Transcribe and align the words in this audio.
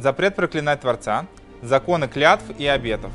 Запрет 0.00 0.34
проклинать 0.34 0.80
Творца, 0.80 1.26
законы 1.60 2.08
клятв 2.08 2.44
и 2.58 2.66
обетов. 2.66 3.12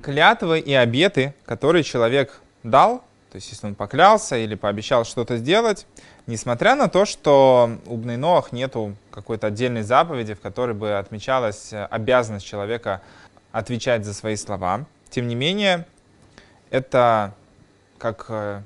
Клятвы 0.00 0.58
и 0.58 0.72
обеты, 0.72 1.34
которые 1.44 1.82
человек 1.82 2.40
дал, 2.62 3.00
то 3.30 3.36
есть 3.36 3.50
если 3.50 3.66
он 3.66 3.74
поклялся 3.74 4.34
или 4.34 4.54
пообещал 4.54 5.04
что-то 5.04 5.36
сделать, 5.36 5.86
несмотря 6.26 6.74
на 6.74 6.88
то, 6.88 7.04
что 7.04 7.78
у 7.84 7.98
Бнейноах 7.98 8.50
нету 8.52 8.96
какой-то 9.10 9.48
отдельной 9.48 9.82
заповеди, 9.82 10.32
в 10.32 10.40
которой 10.40 10.74
бы 10.74 10.96
отмечалась 10.96 11.74
обязанность 11.90 12.46
человека 12.46 13.02
отвечать 13.52 14.06
за 14.06 14.14
свои 14.14 14.36
слова, 14.36 14.86
тем 15.10 15.28
не 15.28 15.34
менее, 15.34 15.86
это 16.70 17.34
как 17.98 18.24
э, 18.30 18.62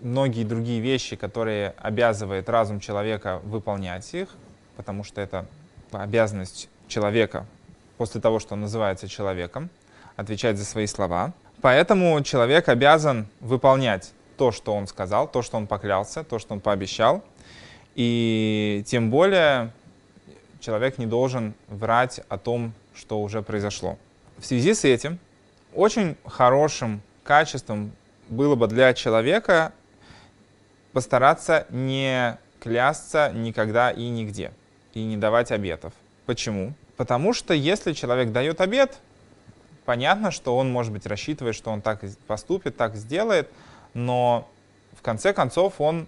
многие 0.00 0.42
другие 0.42 0.80
вещи, 0.80 1.14
которые 1.14 1.72
обязывает 1.78 2.48
разум 2.48 2.80
человека 2.80 3.40
выполнять 3.44 4.12
их, 4.12 4.28
потому 4.76 5.04
что 5.04 5.20
это 5.20 5.46
обязанность 5.92 6.68
человека 6.88 7.46
после 7.96 8.20
того, 8.20 8.38
что 8.38 8.54
он 8.54 8.62
называется 8.62 9.08
человеком, 9.08 9.70
отвечать 10.16 10.56
за 10.56 10.64
свои 10.64 10.86
слова. 10.86 11.32
Поэтому 11.60 12.20
человек 12.22 12.68
обязан 12.68 13.26
выполнять 13.40 14.12
то, 14.36 14.52
что 14.52 14.74
он 14.74 14.86
сказал, 14.86 15.28
то, 15.28 15.42
что 15.42 15.56
он 15.56 15.66
поклялся, 15.66 16.22
то, 16.24 16.38
что 16.38 16.54
он 16.54 16.60
пообещал. 16.60 17.24
И 17.94 18.84
тем 18.86 19.10
более 19.10 19.72
человек 20.60 20.98
не 20.98 21.06
должен 21.06 21.54
врать 21.66 22.20
о 22.28 22.38
том, 22.38 22.72
что 22.94 23.20
уже 23.20 23.42
произошло. 23.42 23.98
В 24.38 24.46
связи 24.46 24.74
с 24.74 24.84
этим 24.84 25.18
очень 25.74 26.16
хорошим 26.24 27.02
качеством 27.24 27.92
было 28.28 28.54
бы 28.54 28.66
для 28.68 28.94
человека 28.94 29.72
постараться 30.92 31.66
не 31.70 32.38
клясться 32.60 33.30
никогда 33.34 33.90
и 33.90 34.08
нигде, 34.08 34.52
и 34.98 35.04
не 35.04 35.16
давать 35.16 35.52
обетов. 35.52 35.92
Почему? 36.26 36.74
Потому 36.96 37.32
что 37.32 37.54
если 37.54 37.92
человек 37.92 38.32
дает 38.32 38.60
обет, 38.60 38.98
понятно, 39.84 40.30
что 40.30 40.56
он, 40.56 40.70
может 40.70 40.92
быть, 40.92 41.06
рассчитывает, 41.06 41.54
что 41.54 41.70
он 41.70 41.80
так 41.80 42.02
поступит, 42.26 42.76
так 42.76 42.96
сделает, 42.96 43.48
но 43.94 44.48
в 44.92 45.02
конце 45.02 45.32
концов 45.32 45.80
он 45.80 46.06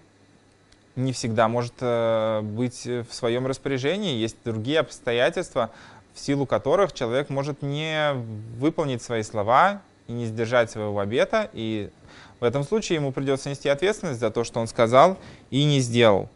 не 0.95 1.13
всегда 1.13 1.47
может 1.47 1.73
э, 1.79 2.41
быть 2.41 2.85
в 2.85 3.07
своем 3.11 3.47
распоряжении. 3.47 4.19
Есть 4.19 4.35
другие 4.43 4.79
обстоятельства, 4.79 5.71
в 6.13 6.19
силу 6.19 6.45
которых 6.45 6.93
человек 6.93 7.29
может 7.29 7.61
не 7.61 8.11
выполнить 8.59 9.01
свои 9.01 9.23
слова 9.23 9.81
и 10.07 10.11
не 10.11 10.25
сдержать 10.25 10.69
своего 10.69 10.99
обета, 10.99 11.49
и 11.53 11.89
в 12.41 12.43
этом 12.43 12.63
случае 12.63 12.97
ему 12.97 13.11
придется 13.11 13.49
нести 13.49 13.69
ответственность 13.69 14.19
за 14.19 14.29
то, 14.29 14.43
что 14.43 14.59
он 14.59 14.67
сказал 14.67 15.17
и 15.49 15.63
не 15.63 15.79
сделал. 15.79 16.27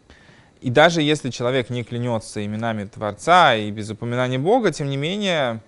И 0.66 0.72
даже 0.72 1.04
если 1.04 1.30
человек 1.30 1.70
не 1.70 1.84
клянется 1.84 2.44
именами 2.44 2.86
Творца 2.86 3.56
и 3.56 3.70
без 3.70 3.92
упоминания 3.92 4.40
Бога, 4.40 4.72
тем 4.72 4.90
не 4.90 4.98
менее 4.98 5.60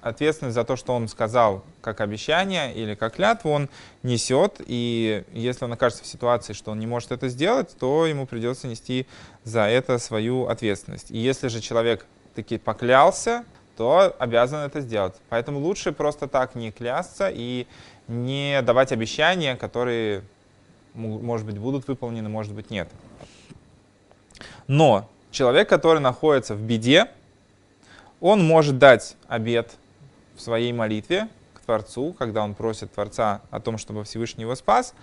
ответственность 0.00 0.56
за 0.56 0.64
то, 0.64 0.74
что 0.74 0.92
он 0.92 1.06
сказал 1.06 1.62
как 1.82 2.00
обещание 2.00 2.74
или 2.74 2.96
как 2.96 3.14
клятву, 3.14 3.52
он 3.52 3.68
несет. 4.02 4.60
И 4.66 5.22
если 5.32 5.66
он 5.66 5.72
окажется 5.72 6.02
в 6.02 6.08
ситуации, 6.08 6.52
что 6.52 6.72
он 6.72 6.80
не 6.80 6.88
может 6.88 7.12
это 7.12 7.28
сделать, 7.28 7.76
то 7.78 8.06
ему 8.06 8.26
придется 8.26 8.66
нести 8.66 9.06
за 9.44 9.68
это 9.68 9.98
свою 9.98 10.48
ответственность. 10.48 11.12
И 11.12 11.18
если 11.18 11.46
же 11.46 11.60
человек 11.60 12.04
таки 12.34 12.58
поклялся, 12.58 13.44
то 13.76 14.16
обязан 14.18 14.66
это 14.66 14.80
сделать. 14.80 15.14
Поэтому 15.28 15.60
лучше 15.60 15.92
просто 15.92 16.26
так 16.26 16.56
не 16.56 16.72
клясться 16.72 17.30
и 17.32 17.68
не 18.08 18.60
давать 18.62 18.90
обещания, 18.90 19.54
которые, 19.54 20.24
может 20.94 21.46
быть, 21.46 21.58
будут 21.58 21.86
выполнены, 21.86 22.28
может 22.28 22.52
быть, 22.52 22.70
нет. 22.70 22.88
Но 24.70 25.08
человек, 25.32 25.68
который 25.68 26.00
находится 26.00 26.54
в 26.54 26.60
беде, 26.60 27.08
он 28.20 28.46
может 28.46 28.78
дать 28.78 29.16
обет 29.26 29.72
в 30.36 30.40
своей 30.40 30.72
молитве 30.72 31.26
к 31.54 31.60
Творцу, 31.62 32.14
когда 32.16 32.44
он 32.44 32.54
просит 32.54 32.92
Творца 32.92 33.40
о 33.50 33.58
том, 33.58 33.78
чтобы 33.78 34.04
Всевышний 34.04 34.42
его 34.42 34.54
спас, 34.54 34.94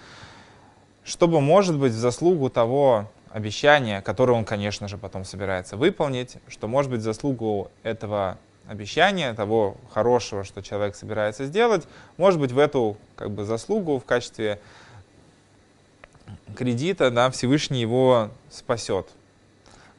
чтобы, 1.03 1.41
может 1.41 1.77
быть, 1.77 1.91
в 1.91 1.97
заслугу 1.97 2.49
того 2.49 3.11
обещания, 3.29 4.01
которое 4.01 4.31
он, 4.31 4.45
конечно 4.45 4.87
же, 4.87 4.97
потом 4.97 5.25
собирается 5.25 5.75
выполнить, 5.75 6.37
что, 6.47 6.69
может 6.69 6.89
быть, 6.89 7.01
в 7.01 7.03
заслугу 7.03 7.69
этого 7.83 8.37
обещание 8.69 9.33
того 9.33 9.75
хорошего, 9.91 10.45
что 10.45 10.61
человек 10.61 10.95
собирается 10.95 11.45
сделать, 11.45 11.85
может 12.15 12.39
быть, 12.39 12.53
в 12.53 12.57
эту 12.57 12.95
как 13.17 13.31
бы, 13.31 13.43
заслугу 13.43 13.99
в 13.99 14.05
качестве 14.05 14.61
кредита 16.55 17.11
да, 17.11 17.29
Всевышний 17.31 17.81
его 17.81 18.29
спасет. 18.49 19.09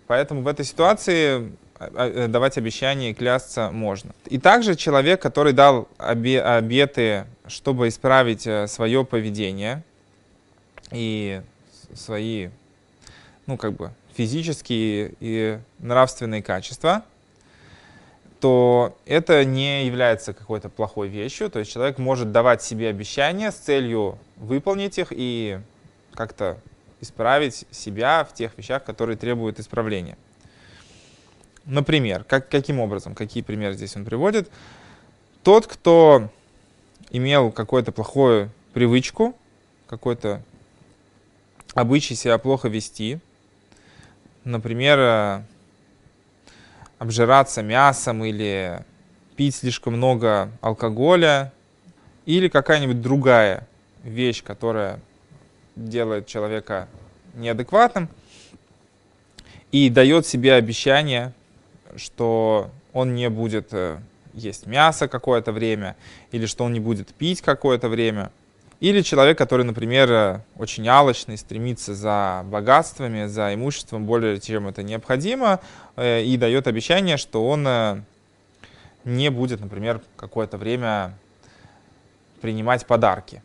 Поэтому 0.09 0.43
в 0.43 0.49
этой 0.49 0.65
ситуации 0.65 1.53
а, 1.79 2.09
э, 2.09 2.27
давать 2.27 2.59
обещания 2.59 3.11
и 3.11 3.15
клясться 3.15 3.71
можно. 3.71 4.13
И 4.27 4.39
также 4.39 4.75
человек, 4.75 5.23
который 5.23 5.53
дал 5.53 5.87
обеты, 5.99 7.27
чтобы 7.47 7.87
исправить 7.87 8.47
э, 8.47 8.67
свое 8.67 9.05
поведение 9.05 9.85
и 10.91 11.43
свои, 11.95 12.49
ну, 13.47 13.57
как 13.57 13.75
бы, 13.75 13.93
физические 14.17 15.15
и 15.21 15.59
нравственные 15.79 16.43
качества– 16.43 17.05
то 18.41 18.97
это 19.05 19.45
не 19.45 19.87
является 19.87 20.33
какой-то 20.33 20.69
плохой 20.69 21.09
вещью. 21.09 21.51
То 21.51 21.59
есть 21.59 21.73
человек 21.73 21.99
может 21.99 22.33
давать 22.33 22.63
себе 22.63 22.89
обещания 22.89 23.51
с 23.51 23.57
целью 23.57 24.19
выполнить 24.37 24.99
их 24.99 25.09
и 25.11 25.59
как-то 26.15 26.59
исправить 27.01 27.67
себя 27.71 28.25
в 28.25 28.35
тех 28.35 28.57
вещах, 28.57 28.85
которые 28.85 29.17
требуют 29.17 29.61
исправления. 29.61 30.17
Например, 31.65 32.25
как, 32.25 32.49
каким 32.49 32.81
образом, 32.81 33.15
какие 33.15 33.43
примеры 33.43 33.75
здесь 33.75 33.95
он 33.97 34.05
приводит? 34.05 34.51
Тот, 35.43 35.67
кто 35.67 36.31
имел 37.11 37.53
какую-то 37.53 37.93
плохую 37.93 38.51
привычку, 38.73 39.37
какой-то 39.87 40.43
обычай 41.75 42.15
себя 42.15 42.39
плохо 42.39 42.69
вести, 42.69 43.19
например, 44.45 45.43
обжираться 46.99 47.63
мясом 47.63 48.25
или 48.25 48.85
пить 49.37 49.57
слишком 49.57 49.95
много 49.95 50.51
алкоголя, 50.61 51.53
или 52.27 52.49
какая-нибудь 52.49 53.01
другая 53.01 53.67
вещь, 54.03 54.43
которая 54.43 55.01
делает 55.85 56.27
человека 56.27 56.89
неадекватным, 57.35 58.09
и 59.71 59.91
дает 59.91 60.27
себе 60.27 60.55
обещание, 60.55 61.33
что 61.97 62.71
он 62.93 63.15
не 63.15 63.29
будет 63.29 63.69
э, 63.73 63.99
есть 64.33 64.67
мясо 64.67 65.09
какое-то 65.09 65.53
время, 65.53 65.97
или 66.33 66.47
что 66.47 66.65
он 66.65 66.73
не 66.73 66.81
будет 66.81 67.09
пить 67.15 67.43
какое-то 67.43 67.89
время– 67.89 68.31
или 68.81 69.03
человек, 69.03 69.37
который, 69.37 69.65
например, 69.65 70.11
э, 70.13 70.41
очень 70.57 70.87
алочный, 70.89 71.37
стремится 71.37 71.95
за 71.95 72.45
богатствами, 72.47 73.27
за 73.27 73.53
имуществом 73.55 74.05
более 74.05 74.39
чем 74.41 74.69
это 74.69 74.85
необходимо, 74.85 75.61
э, 75.97 76.23
и 76.23 76.37
дает 76.37 76.69
обещание, 76.69 77.17
что 77.17 77.45
он 77.45 78.05
не 79.05 79.31
будет, 79.31 79.61
например, 79.61 80.01
какое-то 80.17 80.59
время 80.59 81.15
принимать 82.41 82.87
подарки. 82.87 83.43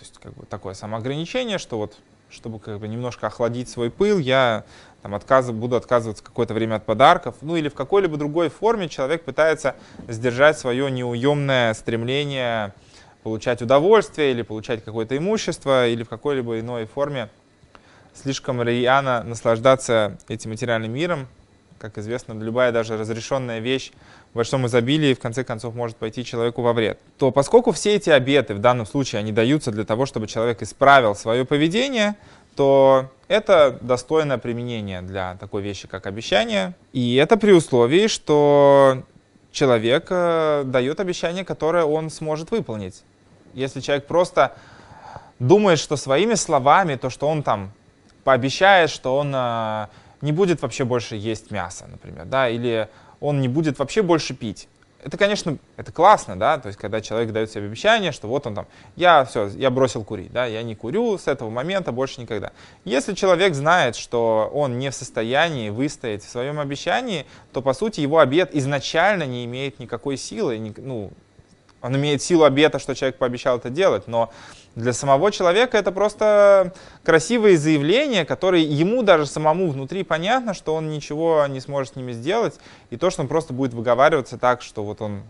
То 0.00 0.04
есть 0.04 0.18
как 0.18 0.32
бы 0.32 0.46
такое 0.46 0.72
самоограничение, 0.72 1.58
что 1.58 1.76
вот 1.76 1.98
чтобы 2.30 2.58
как 2.58 2.80
бы 2.80 2.88
немножко 2.88 3.26
охладить 3.26 3.68
свой 3.68 3.90
пыл, 3.90 4.18
я 4.18 4.64
там, 5.02 5.14
отказ, 5.14 5.50
буду 5.50 5.76
отказываться 5.76 6.24
какое-то 6.24 6.54
время 6.54 6.76
от 6.76 6.86
подарков. 6.86 7.34
Ну 7.42 7.54
или 7.54 7.68
в 7.68 7.74
какой-либо 7.74 8.16
другой 8.16 8.48
форме 8.48 8.88
человек 8.88 9.24
пытается 9.24 9.76
сдержать 10.08 10.58
свое 10.58 10.90
неуемное 10.90 11.74
стремление 11.74 12.72
получать 13.22 13.60
удовольствие 13.60 14.30
или 14.30 14.40
получать 14.40 14.82
какое-то 14.82 15.18
имущество 15.18 15.86
или 15.86 16.02
в 16.02 16.08
какой-либо 16.08 16.60
иной 16.60 16.86
форме 16.86 17.28
слишком 18.14 18.62
рьяно 18.62 19.22
наслаждаться 19.22 20.16
этим 20.28 20.48
материальным 20.48 20.92
миром. 20.92 21.28
Как 21.80 21.96
известно, 21.96 22.34
любая 22.34 22.72
даже 22.72 22.98
разрешенная 22.98 23.60
вещь 23.60 23.90
в 24.34 24.36
большом 24.36 24.66
изобилии 24.66 25.14
в 25.14 25.18
конце 25.18 25.44
концов 25.44 25.74
может 25.74 25.96
пойти 25.96 26.26
человеку 26.26 26.60
во 26.60 26.74
вред. 26.74 26.98
То 27.16 27.30
поскольку 27.30 27.72
все 27.72 27.94
эти 27.94 28.10
обеты 28.10 28.52
в 28.52 28.58
данном 28.58 28.84
случае 28.84 29.20
они 29.20 29.32
даются 29.32 29.70
для 29.70 29.84
того, 29.84 30.04
чтобы 30.04 30.26
человек 30.26 30.60
исправил 30.60 31.14
свое 31.14 31.46
поведение, 31.46 32.16
то 32.54 33.08
это 33.28 33.78
достойное 33.80 34.36
применение 34.36 35.00
для 35.00 35.36
такой 35.40 35.62
вещи, 35.62 35.88
как 35.88 36.06
обещание. 36.06 36.74
И 36.92 37.14
это 37.14 37.38
при 37.38 37.52
условии, 37.52 38.08
что 38.08 39.02
человек 39.50 40.08
э, 40.10 40.64
дает 40.66 41.00
обещание, 41.00 41.46
которое 41.46 41.84
он 41.84 42.10
сможет 42.10 42.50
выполнить. 42.50 43.02
Если 43.54 43.80
человек 43.80 44.06
просто 44.06 44.54
думает, 45.38 45.78
что 45.78 45.96
своими 45.96 46.34
словами, 46.34 46.96
то, 46.96 47.08
что 47.08 47.26
он 47.26 47.42
там 47.42 47.72
пообещает, 48.22 48.90
что 48.90 49.16
он 49.16 49.32
э, 49.34 49.86
не 50.20 50.32
будет 50.32 50.62
вообще 50.62 50.84
больше 50.84 51.16
есть 51.16 51.50
мясо, 51.50 51.86
например, 51.90 52.26
да, 52.26 52.48
или 52.48 52.88
он 53.20 53.40
не 53.40 53.48
будет 53.48 53.78
вообще 53.78 54.02
больше 54.02 54.34
пить, 54.34 54.68
это, 55.02 55.16
конечно, 55.16 55.56
это 55.76 55.92
классно, 55.92 56.38
да, 56.38 56.58
то 56.58 56.66
есть 56.66 56.78
когда 56.78 57.00
человек 57.00 57.32
дает 57.32 57.50
себе 57.50 57.64
обещание, 57.64 58.12
что 58.12 58.28
вот 58.28 58.46
он 58.46 58.54
там, 58.54 58.66
я 58.96 59.24
все, 59.24 59.48
я 59.48 59.70
бросил 59.70 60.04
курить, 60.04 60.30
да, 60.30 60.44
я 60.44 60.62
не 60.62 60.74
курю 60.74 61.16
с 61.16 61.26
этого 61.26 61.48
момента 61.48 61.90
больше 61.90 62.20
никогда. 62.20 62.52
Если 62.84 63.14
человек 63.14 63.54
знает, 63.54 63.96
что 63.96 64.50
он 64.52 64.78
не 64.78 64.90
в 64.90 64.94
состоянии 64.94 65.70
выстоять 65.70 66.22
в 66.22 66.28
своем 66.28 66.60
обещании, 66.60 67.24
то, 67.52 67.62
по 67.62 67.72
сути, 67.72 68.00
его 68.00 68.18
обет 68.18 68.54
изначально 68.54 69.24
не 69.24 69.44
имеет 69.46 69.78
никакой 69.78 70.16
силы, 70.18 70.74
ну, 70.76 71.10
он 71.80 71.96
имеет 71.96 72.20
силу 72.20 72.44
обета, 72.44 72.78
что 72.78 72.94
человек 72.94 73.16
пообещал 73.16 73.56
это 73.56 73.70
делать, 73.70 74.06
но 74.06 74.30
для 74.76 74.92
самого 74.92 75.32
человека 75.32 75.76
это 75.78 75.90
просто 75.92 76.72
красивые 77.02 77.56
заявления, 77.56 78.24
которые 78.24 78.64
ему 78.64 79.02
даже 79.02 79.26
самому 79.26 79.70
внутри 79.70 80.04
понятно, 80.04 80.54
что 80.54 80.74
он 80.74 80.90
ничего 80.90 81.44
не 81.48 81.60
сможет 81.60 81.94
с 81.94 81.96
ними 81.96 82.12
сделать, 82.12 82.58
и 82.90 82.96
то, 82.96 83.10
что 83.10 83.22
он 83.22 83.28
просто 83.28 83.52
будет 83.52 83.74
выговариваться 83.74 84.38
так, 84.38 84.62
что 84.62 84.84
вот 84.84 85.00
он 85.02 85.22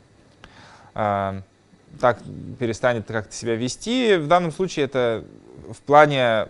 э, 0.95 1.41
так 1.99 2.19
перестанет 2.59 3.07
как-то 3.07 3.35
себя 3.35 3.57
вести. 3.57 4.17
В 4.17 4.29
данном 4.29 4.53
случае 4.53 4.85
это 4.85 5.25
в 5.71 5.79
плане 5.79 6.47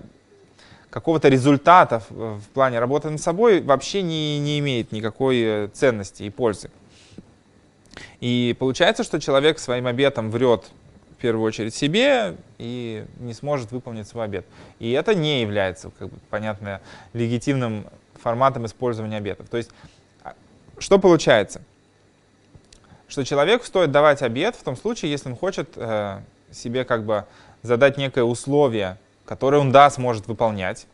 какого-то 0.91 1.29
результата, 1.29 2.03
в 2.11 2.43
плане 2.53 2.81
работы 2.81 3.09
над 3.11 3.21
собой 3.21 3.61
вообще 3.61 4.03
не, 4.03 4.41
не 4.41 4.59
имеет 4.59 4.91
никакой 4.91 5.69
ценности 5.69 6.25
и 6.25 6.31
пользы. 6.31 6.71
И 8.21 8.57
получается, 8.59 9.05
что 9.05 9.21
человек 9.21 9.59
своим 9.59 9.87
обетом 9.87 10.31
врет 10.31 10.67
первую 11.21 11.45
очередь 11.45 11.75
себе 11.75 12.37
и 12.59 13.05
не 13.19 13.35
сможет 13.35 13.73
выполнить 13.73 14.09
свой 14.09 14.25
обет. 14.25 14.47
И 14.79 14.91
это 14.91 15.15
не 15.15 15.43
является, 15.43 15.91
как 15.91 16.09
бы, 16.09 16.19
понятно, 16.31 16.81
легитимным 17.13 17.87
форматом 18.15 18.67
использования 18.67 19.17
обетов. 19.17 19.49
То 19.49 19.57
есть, 19.57 19.71
а, 20.23 20.35
что 20.79 20.99
получается? 20.99 21.63
Что 23.09 23.25
человеку 23.25 23.65
стоит 23.65 23.91
давать 23.91 24.23
обет 24.23 24.57
в 24.57 24.63
том 24.63 24.77
случае, 24.77 25.11
если 25.11 25.29
он 25.31 25.37
хочет 25.37 25.71
э, 25.77 26.21
себе 26.53 26.85
как 26.85 27.05
бы 27.05 27.25
задать 27.63 27.97
некое 27.97 28.25
условие, 28.25 28.99
которое 29.25 29.59
он 29.59 29.73
да 29.73 29.91
сможет 29.91 30.27
выполнять. 30.27 30.87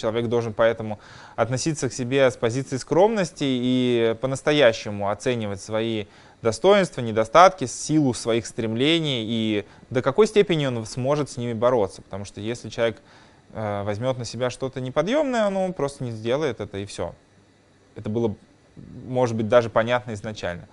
Человек 0.00 0.28
должен 0.28 0.52
поэтому 0.52 0.98
относиться 1.36 1.88
к 1.88 1.92
себе 1.92 2.30
с 2.30 2.36
позиции 2.36 2.78
скромности 2.78 3.44
и 3.44 4.16
по-настоящему 4.20 5.10
оценивать 5.10 5.60
свои 5.60 6.06
достоинства, 6.42 7.02
недостатки, 7.02 7.66
силу 7.66 8.14
своих 8.14 8.46
стремлений 8.46 9.24
и 9.26 9.66
до 9.90 10.00
какой 10.00 10.26
степени 10.26 10.66
он 10.66 10.86
сможет 10.86 11.30
с 11.30 11.36
ними 11.36 11.52
бороться. 11.52 12.00
Потому 12.02 12.24
что 12.24 12.40
если 12.40 12.70
человек 12.70 13.02
э, 13.52 13.82
возьмет 13.82 14.16
на 14.16 14.24
себя 14.24 14.48
что-то 14.48 14.80
неподъемное, 14.80 15.46
он 15.46 15.72
просто 15.74 16.04
не 16.04 16.12
сделает 16.12 16.60
это 16.60 16.78
и 16.78 16.86
все. 16.86 17.14
Это 17.94 18.08
было, 18.08 18.34
может 19.06 19.36
быть, 19.36 19.48
даже 19.48 19.68
понятно 19.68 20.14
изначально. 20.14 20.66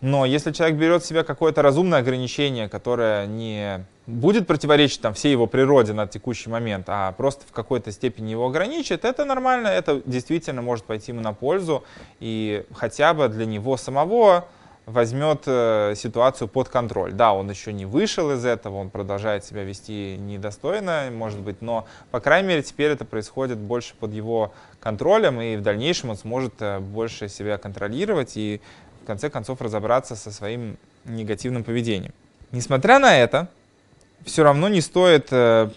Но 0.00 0.24
если 0.24 0.52
человек 0.52 0.78
берет 0.78 1.02
в 1.02 1.06
себя 1.06 1.22
какое-то 1.22 1.62
разумное 1.62 1.98
ограничение, 1.98 2.68
которое 2.68 3.26
не 3.26 3.84
будет 4.06 4.46
противоречить 4.46 5.00
там, 5.00 5.14
всей 5.14 5.32
его 5.32 5.46
природе 5.46 5.92
на 5.92 6.06
текущий 6.06 6.50
момент, 6.50 6.86
а 6.88 7.12
просто 7.12 7.46
в 7.46 7.52
какой-то 7.52 7.90
степени 7.92 8.30
его 8.30 8.46
ограничит, 8.46 9.04
это 9.04 9.24
нормально, 9.24 9.68
это 9.68 10.02
действительно 10.04 10.62
может 10.62 10.84
пойти 10.84 11.12
ему 11.12 11.20
на 11.20 11.32
пользу, 11.32 11.84
и 12.20 12.64
хотя 12.74 13.14
бы 13.14 13.28
для 13.28 13.46
него 13.46 13.76
самого 13.76 14.46
возьмет 14.86 15.44
э, 15.46 15.94
ситуацию 15.96 16.46
под 16.46 16.68
контроль. 16.68 17.12
Да, 17.12 17.32
он 17.32 17.48
еще 17.48 17.72
не 17.72 17.86
вышел 17.86 18.30
из 18.32 18.44
этого, 18.44 18.76
он 18.76 18.90
продолжает 18.90 19.44
себя 19.44 19.64
вести 19.64 20.16
недостойно, 20.18 21.08
может 21.10 21.40
быть, 21.40 21.62
но, 21.62 21.86
по 22.10 22.20
крайней 22.20 22.48
мере, 22.48 22.62
теперь 22.62 22.90
это 22.90 23.06
происходит 23.06 23.56
больше 23.56 23.94
под 23.94 24.12
его 24.12 24.52
контролем, 24.80 25.40
и 25.40 25.56
в 25.56 25.62
дальнейшем 25.62 26.10
он 26.10 26.16
сможет 26.16 26.54
э, 26.60 26.80
больше 26.80 27.30
себя 27.30 27.56
контролировать 27.56 28.36
и, 28.36 28.60
в 29.02 29.06
конце 29.06 29.30
концов, 29.30 29.62
разобраться 29.62 30.16
со 30.16 30.30
своим 30.30 30.76
негативным 31.06 31.64
поведением. 31.64 32.12
Несмотря 32.52 32.98
на 32.98 33.18
это, 33.18 33.48
все 34.24 34.42
равно 34.42 34.68
не 34.68 34.80
стоит 34.80 35.28
э, 35.30 35.70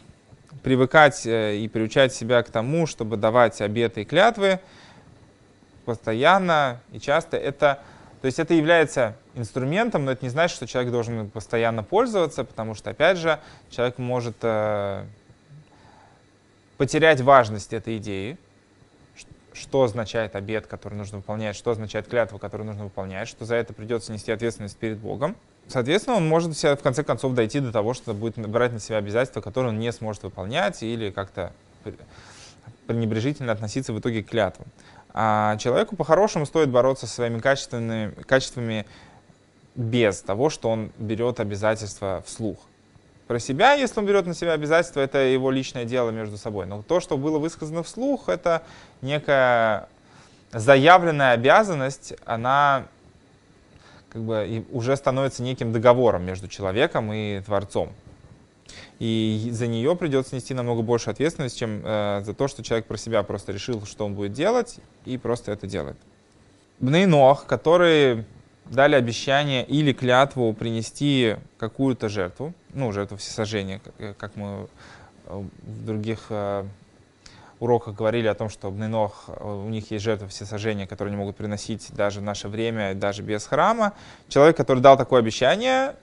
привыкать 0.63 1.25
э, 1.25 1.57
и 1.57 1.67
приучать 1.67 2.13
себя 2.13 2.41
к 2.43 2.49
тому, 2.49 2.87
чтобы 2.87 3.17
давать 3.17 3.61
обеты 3.61 4.01
и 4.01 4.05
клятвы 4.05 4.59
постоянно 5.85 6.81
и 6.91 6.99
часто. 6.99 7.37
Это 7.37 7.81
то 8.21 8.25
есть 8.25 8.39
это 8.39 8.53
является 8.53 9.15
инструментом, 9.35 10.05
но 10.05 10.11
это 10.11 10.25
не 10.25 10.29
значит, 10.29 10.55
что 10.55 10.65
человек 10.65 10.91
должен 10.91 11.29
постоянно 11.29 11.83
пользоваться, 11.83 12.43
потому 12.43 12.73
что, 12.73 12.89
опять 12.89 13.17
же, 13.17 13.39
человек 13.69 13.99
может 13.99 14.37
э, 14.41 15.05
потерять 16.77 17.21
важность 17.21 17.73
этой 17.73 17.97
идеи, 17.97 18.37
что 19.53 19.83
означает 19.83 20.35
обед, 20.35 20.67
который 20.67 20.95
нужно 20.95 21.17
выполнять, 21.17 21.55
что 21.55 21.71
означает 21.71 22.07
клятва, 22.07 22.37
которую 22.37 22.67
нужно 22.67 22.85
выполнять, 22.85 23.27
что 23.27 23.45
за 23.45 23.55
это 23.55 23.73
придется 23.73 24.11
нести 24.11 24.31
ответственность 24.31 24.77
перед 24.77 24.97
Богом. 24.97 25.35
Соответственно, 25.69 26.17
он 26.17 26.27
может 26.27 26.55
в 26.55 26.77
конце 26.77 27.03
концов 27.03 27.33
дойти 27.33 27.59
до 27.59 27.71
того, 27.71 27.93
что 27.93 28.13
будет 28.13 28.37
брать 28.47 28.71
на 28.71 28.79
себя 28.79 28.97
обязательства, 28.97 29.41
которые 29.41 29.71
он 29.71 29.79
не 29.79 29.91
сможет 29.91 30.23
выполнять 30.23 30.81
или 30.81 31.11
как-то 31.11 31.51
пренебрежительно 32.85 33.51
относиться 33.51 33.91
в 33.91 33.99
итоге 33.99 34.23
к 34.23 34.29
клятвам. 34.29 34.67
А 35.13 35.57
человеку 35.57 35.95
по-хорошему 35.95 36.45
стоит 36.45 36.69
бороться 36.69 37.05
со 37.07 37.15
своими 37.15 37.39
качественными, 37.39 38.11
качествами 38.23 38.85
без 39.75 40.21
того, 40.21 40.49
что 40.49 40.69
он 40.69 40.91
берет 40.97 41.39
обязательства 41.39 42.23
вслух. 42.25 42.57
Про 43.27 43.39
себя, 43.39 43.73
если 43.73 43.99
он 43.99 44.05
берет 44.05 44.25
на 44.25 44.33
себя 44.33 44.53
обязательства, 44.53 45.01
это 45.01 45.17
его 45.17 45.51
личное 45.51 45.83
дело 45.83 46.11
между 46.11 46.37
собой. 46.37 46.65
Но 46.65 46.81
то, 46.81 47.01
что 47.01 47.17
было 47.17 47.39
высказано 47.39 47.83
вслух, 47.83 48.29
это 48.29 48.63
некая 49.01 49.89
заявленная 50.53 51.33
обязанность, 51.33 52.13
она 52.25 52.85
как 54.09 54.21
бы 54.23 54.65
уже 54.71 54.95
становится 54.95 55.43
неким 55.43 55.71
договором 55.71 56.23
между 56.23 56.47
человеком 56.47 57.11
и 57.13 57.41
Творцом. 57.41 57.89
И 58.99 59.49
за 59.51 59.67
нее 59.67 59.95
придется 59.95 60.35
нести 60.35 60.53
намного 60.53 60.81
больше 60.81 61.09
ответственности, 61.09 61.59
чем 61.59 61.81
э, 61.83 62.21
за 62.25 62.33
то, 62.33 62.47
что 62.47 62.63
человек 62.63 62.87
про 62.87 62.97
себя 62.97 63.23
просто 63.23 63.51
решил, 63.51 63.85
что 63.85 64.05
он 64.05 64.15
будет 64.15 64.33
делать, 64.33 64.79
и 65.05 65.17
просто 65.17 65.51
это 65.51 65.67
делает. 65.67 65.97
Бнейнох, 66.79 67.45
которые 67.45 68.25
дали 68.65 68.95
обещание 68.95 69.65
или 69.65 69.93
клятву 69.93 70.53
принести 70.53 71.37
какую-то 71.57 72.09
жертву, 72.09 72.53
ну, 72.73 72.91
жертву 72.91 73.17
всесожжения, 73.17 73.81
как 74.17 74.35
мы 74.35 74.67
э, 75.25 75.43
в 75.63 75.85
других 75.85 76.25
э, 76.29 76.65
уроках 77.59 77.95
говорили 77.95 78.27
о 78.27 78.35
том, 78.35 78.49
что 78.49 78.69
Бнейнох, 78.71 79.25
э, 79.27 79.43
у 79.43 79.69
них 79.69 79.91
есть 79.91 80.03
жертвы 80.03 80.27
всесожжения, 80.27 80.87
которые 80.87 81.11
они 81.11 81.19
могут 81.19 81.35
приносить 81.35 81.87
даже 81.93 82.19
в 82.19 82.23
наше 82.23 82.47
время, 82.47 82.93
даже 82.93 83.21
без 83.21 83.45
храма. 83.45 83.93
Человек, 84.27 84.57
который 84.57 84.79
дал 84.79 84.97
такое 84.97 85.19
обещание, 85.19 85.95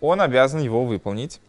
он 0.00 0.20
обязан 0.20 0.60
его 0.60 0.84
выполнить. 0.84 1.40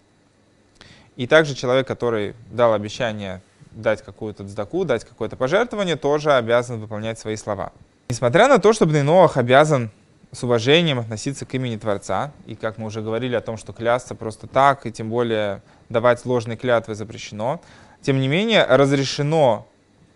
И 1.15 1.27
также 1.27 1.55
человек, 1.55 1.87
который 1.87 2.35
дал 2.51 2.73
обещание 2.73 3.41
дать 3.71 4.03
какую-то 4.03 4.43
дздаку, 4.43 4.85
дать 4.85 5.03
какое-то 5.03 5.35
пожертвование, 5.35 5.95
тоже 5.95 6.33
обязан 6.33 6.79
выполнять 6.79 7.19
свои 7.19 7.35
слова. 7.35 7.71
Несмотря 8.09 8.47
на 8.47 8.59
то, 8.59 8.73
что 8.73 8.85
Бнейноах 8.85 9.37
обязан 9.37 9.91
с 10.31 10.43
уважением 10.43 10.99
относиться 10.99 11.45
к 11.45 11.53
имени 11.53 11.77
Творца, 11.77 12.31
и 12.45 12.55
как 12.55 12.77
мы 12.77 12.87
уже 12.87 13.01
говорили 13.01 13.35
о 13.35 13.41
том, 13.41 13.57
что 13.57 13.73
клясться 13.73 14.15
просто 14.15 14.47
так, 14.47 14.85
и 14.85 14.91
тем 14.91 15.09
более 15.09 15.61
давать 15.89 16.25
ложные 16.25 16.57
клятвы 16.57 16.95
запрещено, 16.95 17.61
тем 18.07 18.21
не 18.21 18.29
менее 18.29 18.63
разрешено 18.63 19.67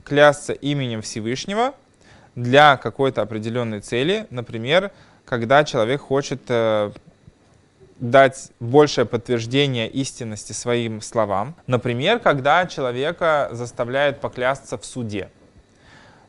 клясться 0.06 0.54
именем 0.54 1.02
Всевышнего 1.02 1.74
для 2.36 2.78
какой-то 2.78 3.22
определенной 3.22 3.82
цели, 3.82 4.28
например, 4.30 4.94
когда 5.26 5.66
человек 5.66 6.00
хочет 6.00 6.40
э, 6.48 6.94
дать 8.00 8.52
большее 8.62 9.04
подтверждение 9.04 9.90
истинности 9.90 10.54
своим 10.54 11.02
словам. 11.02 11.54
Например, 11.68 12.20
когда 12.20 12.66
человека 12.66 13.50
заставляют 13.52 14.22
поклясться 14.22 14.78
в 14.78 14.86
суде. 14.86 15.30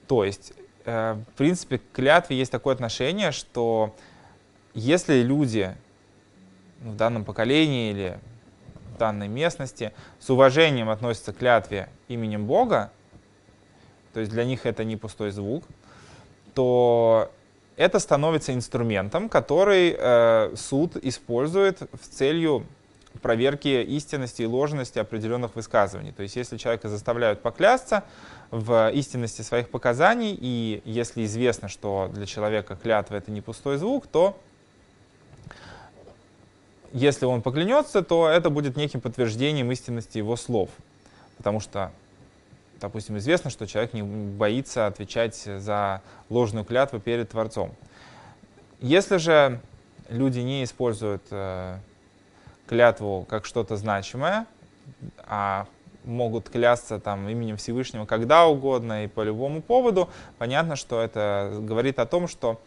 То 0.08 0.24
есть, 0.24 0.54
э, 0.84 1.14
в 1.32 1.36
принципе, 1.38 1.78
к 1.78 1.82
клятве 1.92 2.38
есть 2.38 2.50
такое 2.50 2.74
отношение, 2.74 3.30
что 3.30 3.94
если 4.74 5.22
люди 5.22 5.76
в 6.80 6.96
данном 6.96 7.24
поколении 7.24 7.92
или 7.92 8.18
данной 8.98 9.28
местности 9.28 9.92
с 10.18 10.30
уважением 10.30 10.90
относятся 10.90 11.32
к 11.32 11.38
клятве 11.38 11.88
именем 12.08 12.46
Бога, 12.46 12.90
то 14.12 14.20
есть 14.20 14.32
для 14.32 14.44
них 14.44 14.66
это 14.66 14.84
не 14.84 14.96
пустой 14.96 15.30
звук, 15.30 15.64
то 16.54 17.30
это 17.76 17.98
становится 17.98 18.52
инструментом, 18.52 19.28
который 19.28 19.96
э, 19.98 20.54
суд 20.56 20.96
использует 20.96 21.80
в 21.80 22.08
целью 22.08 22.66
проверки 23.20 23.68
истинности 23.82 24.42
и 24.42 24.46
ложности 24.46 24.98
определенных 24.98 25.54
высказываний. 25.54 26.12
То 26.12 26.22
есть 26.22 26.36
если 26.36 26.56
человека 26.56 26.88
заставляют 26.88 27.42
поклясться 27.42 28.04
в 28.50 28.90
истинности 28.90 29.42
своих 29.42 29.68
показаний, 29.68 30.36
и 30.38 30.82
если 30.84 31.24
известно, 31.24 31.68
что 31.68 32.10
для 32.12 32.26
человека 32.26 32.76
клятва 32.76 33.16
это 33.16 33.30
не 33.30 33.40
пустой 33.40 33.76
звук, 33.78 34.06
то 34.06 34.38
если 36.92 37.24
он 37.24 37.42
поклянется, 37.42 38.02
то 38.02 38.28
это 38.28 38.50
будет 38.50 38.76
неким 38.76 39.00
подтверждением 39.00 39.70
истинности 39.72 40.18
его 40.18 40.36
слов. 40.36 40.70
Потому 41.36 41.60
что 41.60 41.92
допустим, 42.82 43.16
известно, 43.16 43.48
что 43.48 43.66
человек 43.66 43.94
не 43.94 44.02
боится 44.02 44.86
отвечать 44.86 45.36
за 45.36 46.02
ложную 46.28 46.64
клятву 46.64 46.98
перед 47.00 47.30
Творцом. 47.30 47.72
Если 48.80 49.16
же 49.16 49.60
люди 50.08 50.40
не 50.40 50.64
используют 50.64 51.22
э, 51.30 51.78
клятву 52.66 53.24
как 53.28 53.46
что-то 53.46 53.76
значимое, 53.76 54.46
а 55.24 55.66
могут 56.04 56.48
клясться 56.48 56.98
там 56.98 57.28
именем 57.28 57.56
Всевышнего 57.56 58.06
когда 58.06 58.46
угодно 58.46 59.04
и 59.04 59.06
по 59.06 59.22
любому 59.22 59.62
поводу, 59.62 60.08
понятно, 60.38 60.74
что 60.74 61.00
это 61.00 61.56
говорит 61.60 62.00
о 62.00 62.06
том, 62.06 62.26
что 62.26 62.60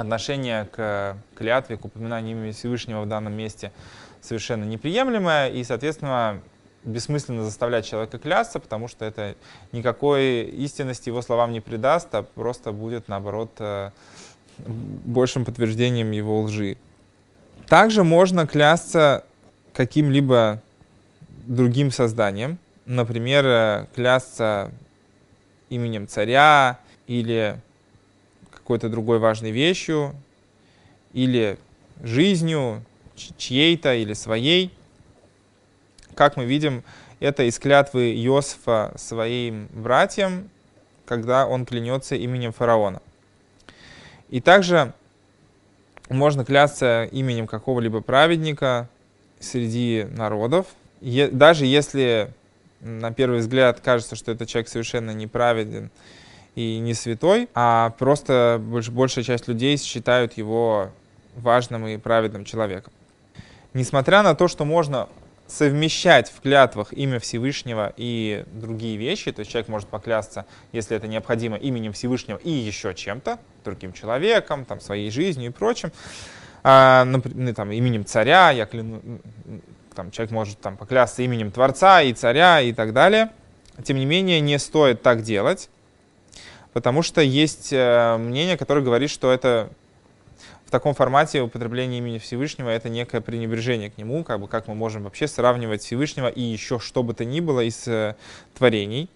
отношение 0.00 0.66
к 0.66 1.16
клятве, 1.34 1.76
к 1.76 1.84
упоминанию 1.84 2.36
имени 2.36 2.52
Всевышнего 2.52 3.02
в 3.02 3.08
данном 3.08 3.34
месте 3.34 3.72
совершенно 4.20 4.64
неприемлемое, 4.64 5.48
и, 5.48 5.64
соответственно, 5.64 6.40
бессмысленно 6.84 7.44
заставлять 7.44 7.86
человека 7.86 8.18
клясться, 8.18 8.58
потому 8.58 8.88
что 8.88 9.04
это 9.04 9.34
никакой 9.72 10.42
истинности 10.42 11.08
его 11.08 11.22
словам 11.22 11.52
не 11.52 11.60
придаст, 11.60 12.14
а 12.14 12.22
просто 12.22 12.72
будет, 12.72 13.08
наоборот, 13.08 13.50
э, 13.58 13.90
большим 14.58 15.44
подтверждением 15.44 16.10
его 16.10 16.40
лжи. 16.42 16.76
Также 17.68 18.02
можно 18.02 18.46
клясться 18.46 19.24
каким-либо 19.72 20.60
другим 21.46 21.90
созданием, 21.90 22.58
например, 22.86 23.44
э, 23.46 23.86
клясться 23.94 24.70
именем 25.68 26.08
царя 26.08 26.78
или 27.06 27.60
какой-то 28.70 28.88
другой 28.88 29.18
важной 29.18 29.50
вещью, 29.50 30.14
или 31.12 31.58
жизнью 32.04 32.84
чьей-то 33.16 33.96
или 33.96 34.12
своей. 34.12 34.70
Как 36.14 36.36
мы 36.36 36.44
видим, 36.44 36.84
это 37.18 37.42
из 37.42 37.58
клятвы 37.58 38.14
Иосифа 38.14 38.92
своим 38.96 39.66
братьям, 39.72 40.50
когда 41.04 41.48
он 41.48 41.66
клянется 41.66 42.14
именем 42.14 42.52
фараона. 42.52 43.02
И 44.28 44.40
также 44.40 44.92
можно 46.08 46.44
клясться 46.44 47.08
именем 47.10 47.48
какого-либо 47.48 48.02
праведника 48.02 48.88
среди 49.40 50.06
народов, 50.12 50.68
даже 51.00 51.66
если 51.66 52.32
на 52.78 53.12
первый 53.12 53.40
взгляд 53.40 53.80
кажется, 53.80 54.14
что 54.14 54.30
этот 54.30 54.48
человек 54.48 54.68
совершенно 54.68 55.10
неправеден 55.10 55.90
и 56.60 56.78
не 56.78 56.94
святой, 56.94 57.48
а 57.54 57.90
просто 57.98 58.60
большая 58.60 59.24
часть 59.24 59.48
людей 59.48 59.76
считают 59.78 60.34
его 60.34 60.90
важным 61.36 61.86
и 61.86 61.96
праведным 61.96 62.44
человеком. 62.44 62.92
Несмотря 63.72 64.22
на 64.22 64.34
то, 64.34 64.48
что 64.48 64.64
можно 64.64 65.08
совмещать 65.46 66.30
в 66.30 66.40
клятвах 66.40 66.92
имя 66.92 67.18
Всевышнего 67.18 67.92
и 67.96 68.44
другие 68.52 68.96
вещи, 68.96 69.32
то 69.32 69.40
есть 69.40 69.50
человек 69.50 69.68
может 69.68 69.88
поклясться, 69.88 70.46
если 70.72 70.96
это 70.96 71.08
необходимо, 71.08 71.56
именем 71.56 71.92
Всевышнего 71.92 72.36
и 72.36 72.50
еще 72.50 72.94
чем-то, 72.94 73.38
другим 73.64 73.92
человеком, 73.92 74.64
там, 74.64 74.80
своей 74.80 75.10
жизнью 75.10 75.50
и 75.50 75.52
прочим, 75.52 75.92
а, 76.62 77.04
например, 77.04 77.38
ну, 77.38 77.54
там, 77.54 77.72
именем 77.72 78.04
царя, 78.04 78.50
я 78.50 78.66
кляну, 78.66 79.00
там, 79.94 80.10
человек 80.10 80.30
может 80.30 80.60
там, 80.60 80.76
поклясться 80.76 81.22
именем 81.22 81.50
Творца 81.50 82.02
и 82.02 82.12
царя 82.12 82.60
и 82.60 82.72
так 82.72 82.92
далее. 82.92 83.30
Тем 83.82 83.96
не 83.96 84.06
менее, 84.06 84.40
не 84.40 84.58
стоит 84.58 85.02
так 85.02 85.22
делать, 85.22 85.70
потому 86.72 87.02
что 87.02 87.20
есть 87.20 87.72
э, 87.72 88.16
мнение, 88.18 88.56
которое 88.56 88.82
говорит, 88.82 89.10
что 89.10 89.32
это 89.32 89.70
в 90.66 90.70
таком 90.70 90.94
формате 90.94 91.42
употребление 91.42 91.98
имени 91.98 92.18
Всевышнего 92.18 92.68
это 92.68 92.88
некое 92.88 93.20
пренебрежение 93.20 93.90
к 93.90 93.98
нему, 93.98 94.22
как 94.22 94.38
бы 94.40 94.46
как 94.46 94.68
мы 94.68 94.76
можем 94.76 95.02
вообще 95.02 95.26
сравнивать 95.26 95.82
Всевышнего 95.82 96.28
и 96.28 96.40
еще 96.40 96.78
что 96.78 97.02
бы 97.02 97.12
то 97.12 97.24
ни 97.24 97.40
было 97.40 97.60
из 97.60 97.88
э, 97.88 98.14
творений. 98.56 99.08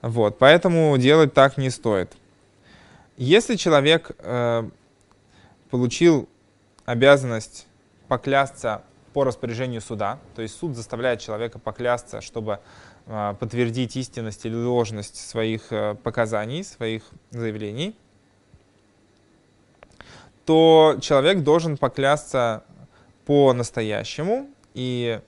Вот, 0.00 0.38
поэтому 0.38 0.96
делать 0.96 1.34
так 1.34 1.56
не 1.56 1.70
стоит. 1.70 2.12
Если 3.16 3.56
человек 3.56 4.12
э, 4.18 4.68
получил 5.70 6.28
обязанность 6.84 7.66
поклясться 8.06 8.82
по 9.12 9.24
распоряжению 9.24 9.80
суда, 9.80 10.18
то 10.36 10.42
есть 10.42 10.56
суд 10.56 10.76
заставляет 10.76 11.20
человека 11.20 11.58
поклясться, 11.58 12.20
чтобы 12.20 12.60
подтвердить 13.06 13.96
истинность 13.96 14.44
или 14.46 14.54
ложность 14.54 15.16
своих 15.16 15.72
э, 15.72 15.94
показаний, 15.94 16.64
своих 16.64 17.02
заявлений, 17.30 17.96
то 20.44 20.96
человек 21.00 21.42
должен 21.42 21.76
поклясться 21.76 22.64
по-настоящему. 23.26 24.48
И 24.74 25.20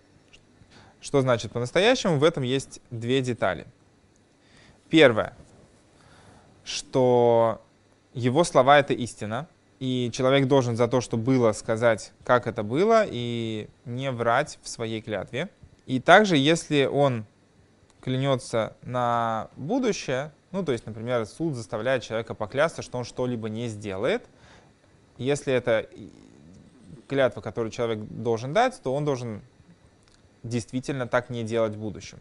что 1.00 1.20
значит 1.20 1.52
по-настоящему? 1.52 2.18
В 2.18 2.24
этом 2.24 2.42
есть 2.42 2.80
две 2.90 3.20
детали. 3.20 3.66
Первое, 4.88 5.34
что 6.64 7.60
его 8.12 8.44
слова— 8.44 8.78
это 8.80 8.94
истина, 8.94 9.48
и 9.80 10.10
человек 10.12 10.46
должен 10.46 10.76
за 10.76 10.88
то, 10.88 11.00
что 11.00 11.16
было, 11.16 11.52
сказать, 11.52 12.12
как 12.24 12.46
это 12.46 12.62
было, 12.62 13.04
и 13.06 13.68
не 13.84 14.10
врать 14.10 14.58
в 14.62 14.68
своей 14.68 15.02
клятве. 15.02 15.50
И 15.86 16.00
также, 16.00 16.36
если 16.36 16.86
он 16.86 17.26
клянется 18.04 18.76
на 18.82 19.48
будущее, 19.56 20.30
ну, 20.52 20.62
то 20.62 20.72
есть, 20.72 20.84
например, 20.84 21.24
суд 21.24 21.54
заставляет 21.54 22.02
человека 22.02 22.34
поклясться, 22.34 22.82
что 22.82 22.98
он 22.98 23.04
что-либо 23.04 23.48
не 23.48 23.66
сделает, 23.68 24.26
если 25.16 25.54
это 25.54 25.88
клятва, 27.08 27.40
которую 27.40 27.70
человек 27.70 28.00
должен 28.00 28.52
дать, 28.52 28.78
то 28.82 28.94
он 28.94 29.06
должен 29.06 29.40
действительно 30.42 31.08
так 31.08 31.30
не 31.30 31.44
делать 31.44 31.76
в 31.76 31.80
будущем. 31.80 32.18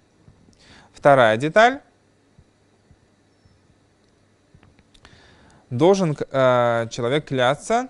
Вторая 0.93 1.35
деталь 1.35 1.81
должен 5.69 6.15
э, 6.17 6.87
человек 6.91 7.25
клясться. 7.25 7.89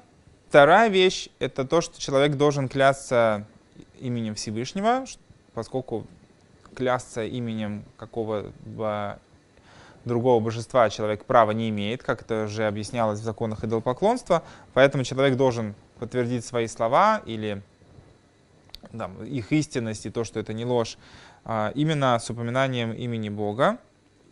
Вторая 0.50 0.90
вещь— 0.90 1.30
это 1.40 1.64
то, 1.64 1.82
что 1.82 2.02
человек 2.02 2.38
должен 2.38 2.70
клясться 2.70 3.46
именем 4.00 4.34
Всевышнего, 4.34 5.06
поскольку 5.54 6.08
клясться 6.74 7.24
именем 7.24 7.86
какого-то 7.98 9.20
другого 10.06 10.44
божества 10.44 10.90
человек 10.90 11.24
права 11.26 11.52
не 11.52 11.70
имеет, 11.70 12.04
как 12.04 12.22
это 12.22 12.46
уже 12.46 12.68
объяснялось 12.68 13.20
в 13.20 13.24
законах 13.24 13.64
идолопоклонства, 13.64 14.44
поэтому 14.74 15.04
человек 15.04 15.38
должен 15.38 15.76
подтвердить 16.00 16.44
свои 16.44 16.68
слова 16.68 17.22
или 17.26 17.62
да, 18.92 19.10
их 19.26 19.52
истинность 19.54 20.06
и 20.06 20.10
то, 20.10 20.24
что 20.24 20.40
это 20.40 20.54
не 20.54 20.66
ложь, 20.66 20.98
а, 21.46 21.72
именно 21.76 22.20
с 22.20 22.30
упоминанием 22.30 22.92
имени 22.92 23.30
Бога. 23.30 23.78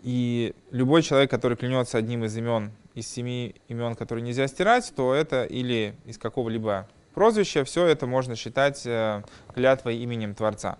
И 0.04 0.56
любой 0.72 1.04
человек, 1.04 1.30
который 1.30 1.56
клянется 1.56 1.98
одним 1.98 2.26
из 2.26 2.36
имен 2.36 2.72
из 2.94 3.08
семи 3.08 3.56
имен, 3.68 3.96
которые 3.96 4.24
нельзя 4.24 4.48
стирать, 4.48 4.92
то 4.96 5.14
это 5.14 5.46
или 5.46 5.96
из 6.06 6.18
какого-либо 6.18 6.88
прозвища, 7.14 7.64
все 7.64 7.86
это 7.86 8.06
можно 8.06 8.36
считать 8.36 8.86
э, 8.86 9.24
клятвой 9.54 9.98
именем 9.98 10.36
Творца. 10.36 10.78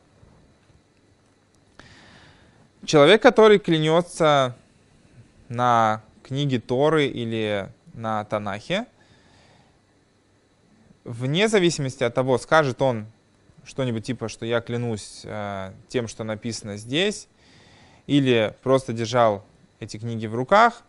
Человек, 2.86 3.22
который 3.22 3.60
клянется 3.60 4.56
на 5.50 6.02
книге 6.24 6.60
Торы 6.60 7.06
или 7.06 7.70
на 7.94 8.24
Танахе, 8.26 8.86
вне 11.04 11.48
зависимости 11.48 12.04
от 12.04 12.14
того, 12.14 12.38
скажет 12.38 12.82
он 12.82 13.06
что-нибудь 13.66 14.06
типа, 14.06 14.30
что 14.30 14.46
я 14.46 14.62
клянусь 14.62 15.22
э, 15.24 15.74
тем, 15.88 16.08
что 16.08 16.24
написано 16.24 16.78
здесь, 16.78 17.28
или 18.08 18.56
просто 18.64 18.94
держал 18.94 19.44
эти 19.80 19.98
книги 19.98 20.26
в 20.26 20.36
руках, 20.36 20.84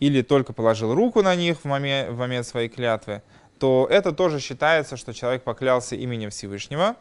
или 0.00 0.22
только 0.22 0.52
положил 0.52 0.94
руку 0.94 1.22
на 1.22 1.34
них 1.34 1.60
в 1.60 1.64
момент, 1.64 2.10
в 2.10 2.18
момент 2.18 2.46
своей 2.46 2.68
клятвы, 2.68 3.22
то 3.58 3.86
это 3.90 4.12
тоже 4.12 4.40
считается, 4.40 4.96
что 4.96 5.14
человек 5.14 5.44
поклялся 5.44 5.94
именем 5.94 6.30
Всевышнего, 6.30 6.96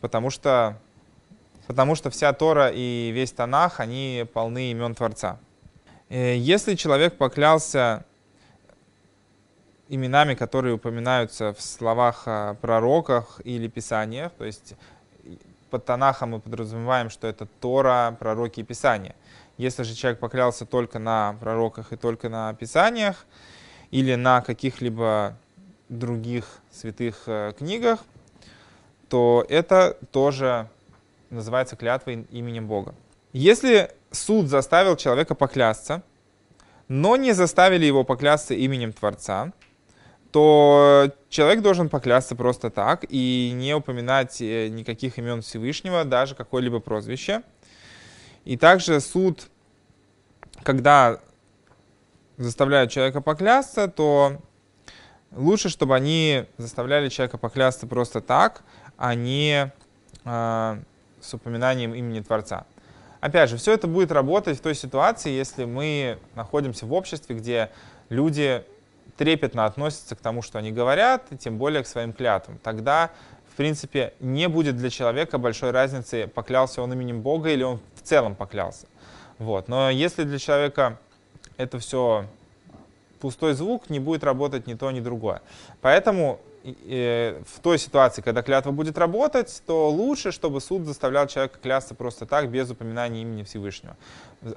потому 0.00 0.30
что, 0.30 0.76
потому 1.66 1.94
что 1.94 2.10
вся 2.10 2.32
Тора 2.32 2.70
и 2.70 3.10
весь 3.12 3.32
Танах, 3.32 3.80
они 3.80 4.26
полны 4.32 4.70
имен 4.70 4.94
Творца. 4.94 5.38
Э, 6.08 6.36
если 6.36 6.74
человек 6.74 7.16
поклялся 7.16 8.04
именами, 9.88 10.34
которые 10.34 10.74
упоминаются 10.74 11.52
в 11.52 11.60
словах 11.60 12.22
о 12.26 12.54
пророках 12.54 13.40
или 13.44 13.68
писаниях, 13.68 14.32
то 14.38 14.44
есть 14.44 14.74
под 15.70 15.84
Танахом 15.84 16.30
мы 16.30 16.40
подразумеваем, 16.40 17.10
что 17.10 17.26
это 17.26 17.46
Тора, 17.60 18.16
пророки 18.18 18.60
и 18.60 18.62
Писания. 18.62 19.14
Если 19.56 19.82
же 19.82 19.94
человек 19.94 20.18
поклялся 20.18 20.66
только 20.66 20.98
на 20.98 21.34
пророках 21.40 21.92
и 21.92 21.96
только 21.96 22.28
на 22.28 22.54
писаниях 22.54 23.26
или 23.90 24.14
на 24.14 24.40
каких-либо 24.40 25.36
других 25.88 26.60
святых 26.70 27.22
э, 27.26 27.52
книгах, 27.56 28.00
то 29.08 29.44
это 29.48 29.98
тоже 30.10 30.68
называется 31.32 31.76
клятвой 31.76 32.26
именем 32.30 32.68
Бога. 32.68 32.94
Если 33.32 33.90
суд 34.10 34.48
заставил 34.48 34.96
человека 34.96 35.34
поклясться, 35.34 36.02
но 36.88 37.16
не 37.16 37.32
заставили 37.32 37.86
его 37.86 38.04
поклясться 38.04 38.54
именем 38.54 38.92
Творца, 38.92 39.52
то 40.30 41.10
человек 41.28 41.62
должен 41.62 41.88
поклясться 41.88 42.34
просто 42.34 42.70
так 42.70 43.04
и 43.08 43.52
не 43.54 43.74
упоминать 43.74 44.40
э, 44.40 44.68
никаких 44.68 45.18
имен 45.18 45.42
Всевышнего, 45.42 46.04
даже 46.04 46.34
какое-либо 46.34 46.80
прозвище. 46.80 47.42
И 48.44 48.56
также 48.56 49.00
суд, 49.00 49.48
когда 50.62 51.20
заставляют 52.38 52.90
человека 52.90 53.20
поклясться, 53.20 53.88
то 53.88 54.40
лучше, 55.32 55.68
чтобы 55.68 55.94
они 55.94 56.46
заставляли 56.56 57.08
человека 57.08 57.38
поклясться 57.38 57.86
просто 57.86 58.20
так, 58.20 58.62
а 58.96 59.14
не 59.14 59.70
э, 60.24 60.82
с 61.22 61.32
упоминанием 61.34 61.94
имени 61.94 62.20
Творца. 62.20 62.66
Опять 63.20 63.50
же, 63.50 63.56
все 63.56 63.72
это 63.72 63.86
будет 63.86 64.10
работать 64.10 64.58
в 64.58 64.60
той 64.60 64.74
ситуации, 64.74 65.30
если 65.30 65.64
мы 65.64 66.18
находимся 66.34 66.86
в 66.86 66.92
обществе, 66.92 67.36
где 67.36 67.70
люди 68.08 68.64
трепетно 69.16 69.64
относятся 69.64 70.16
к 70.16 70.20
тому, 70.20 70.42
что 70.42 70.58
они 70.58 70.72
говорят, 70.72 71.22
и 71.30 71.36
тем 71.36 71.56
более 71.56 71.84
к 71.84 71.86
своим 71.86 72.12
клятвам. 72.12 72.58
Тогда, 72.62 73.10
в 73.52 73.54
принципе, 73.54 74.14
не 74.18 74.48
будет 74.48 74.76
для 74.76 74.90
человека 74.90 75.38
большой 75.38 75.70
разницы, 75.70 76.26
поклялся 76.26 76.82
он 76.82 76.92
именем 76.92 77.20
Бога 77.20 77.50
или 77.50 77.62
он 77.62 77.78
в 77.94 78.02
целом 78.02 78.34
поклялся. 78.34 78.86
Вот. 79.38 79.68
Но 79.68 79.90
если 79.90 80.24
для 80.24 80.38
человека 80.38 80.98
это 81.56 81.78
все 81.78 82.26
пустой 83.20 83.54
звук, 83.54 83.88
не 83.88 84.00
будет 84.00 84.24
работать 84.24 84.66
ни 84.66 84.74
то, 84.74 84.90
ни 84.90 84.98
другое. 84.98 85.42
Поэтому 85.80 86.40
в 86.64 87.60
той 87.60 87.78
ситуации, 87.78 88.22
когда 88.22 88.42
клятва 88.42 88.70
будет 88.70 88.96
работать, 88.96 89.62
то 89.66 89.90
лучше, 89.90 90.30
чтобы 90.30 90.60
суд 90.60 90.84
заставлял 90.84 91.26
человека 91.26 91.58
клясться 91.60 91.94
просто 91.94 92.24
так, 92.24 92.50
без 92.50 92.70
упоминания 92.70 93.22
имени 93.22 93.42
Всевышнего. 93.42 93.96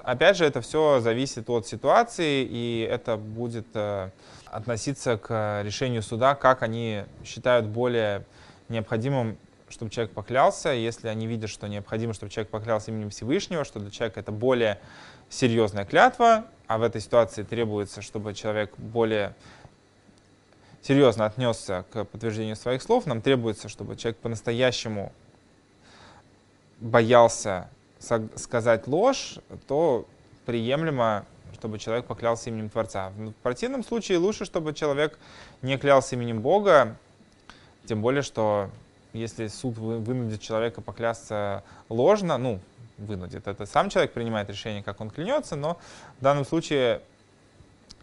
Опять 0.02 0.36
же, 0.36 0.44
это 0.44 0.60
все 0.60 1.00
зависит 1.00 1.50
от 1.50 1.66
ситуации, 1.66 2.46
и 2.48 2.88
это 2.88 3.16
будет 3.16 3.66
э, 3.74 4.10
относиться 4.46 5.16
к 5.16 5.62
решению 5.64 6.02
суда, 6.02 6.34
как 6.34 6.62
они 6.62 7.04
считают 7.24 7.66
более 7.66 8.24
необходимым, 8.68 9.36
чтобы 9.68 9.90
человек 9.90 10.12
поклялся. 10.12 10.70
Если 10.70 11.08
они 11.08 11.26
видят, 11.26 11.50
что 11.50 11.66
необходимо, 11.66 12.14
чтобы 12.14 12.30
человек 12.30 12.50
поклялся 12.50 12.92
именем 12.92 13.10
Всевышнего, 13.10 13.64
что 13.64 13.80
для 13.80 13.90
человека 13.90 14.20
это 14.20 14.30
более 14.30 14.78
серьезная 15.28 15.84
клятва, 15.84 16.46
а 16.68 16.78
в 16.78 16.82
этой 16.82 17.00
ситуации 17.00 17.42
требуется, 17.42 18.00
чтобы 18.00 18.32
человек 18.34 18.74
более 18.76 19.34
серьезно 20.86 21.26
отнесся 21.26 21.84
к 21.92 22.04
подтверждению 22.04 22.54
своих 22.54 22.80
слов, 22.80 23.06
нам 23.06 23.20
требуется, 23.20 23.68
чтобы 23.68 23.96
человек 23.96 24.18
по-настоящему 24.18 25.12
боялся 26.78 27.68
сказать 27.98 28.86
ложь, 28.86 29.38
то 29.66 30.06
приемлемо, 30.44 31.24
чтобы 31.54 31.78
человек 31.78 32.06
поклялся 32.06 32.50
именем 32.50 32.70
Творца. 32.70 33.10
В 33.16 33.32
противном 33.42 33.82
случае 33.82 34.18
лучше, 34.18 34.44
чтобы 34.44 34.74
человек 34.74 35.18
не 35.62 35.76
клялся 35.76 36.14
именем 36.14 36.40
Бога, 36.40 36.96
тем 37.86 38.00
более, 38.00 38.22
что 38.22 38.70
если 39.12 39.48
суд 39.48 39.76
вынудит 39.78 40.40
человека 40.40 40.82
поклясться 40.82 41.64
ложно, 41.88 42.38
ну, 42.38 42.60
вынудит, 42.98 43.48
это 43.48 43.66
сам 43.66 43.90
человек 43.90 44.12
принимает 44.12 44.48
решение, 44.50 44.82
как 44.84 45.00
он 45.00 45.10
клянется, 45.10 45.56
но 45.56 45.78
в 46.20 46.22
данном 46.22 46.44
случае 46.44 47.00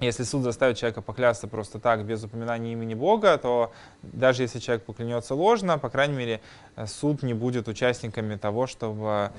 если 0.06 0.24
суд 0.24 0.44
заставит 0.44 0.78
человека 0.78 1.02
поклясться 1.02 1.48
просто 1.48 1.80
так, 1.80 2.06
без 2.06 2.24
упоминания 2.24 2.72
имени 2.72 2.94
Бога, 2.94 3.38
то 3.38 3.72
даже 4.02 4.44
если 4.44 4.60
человек 4.60 4.84
поклянется 4.86 5.36
ложно, 5.36 5.78
по 5.78 5.90
крайней 5.90 6.16
мере, 6.16 6.42
э, 6.76 6.88
суд 6.88 7.24
не 7.24 7.34
будет 7.34 7.68
участниками 7.68 8.36
того, 8.36 8.68
чтобы 8.68 9.32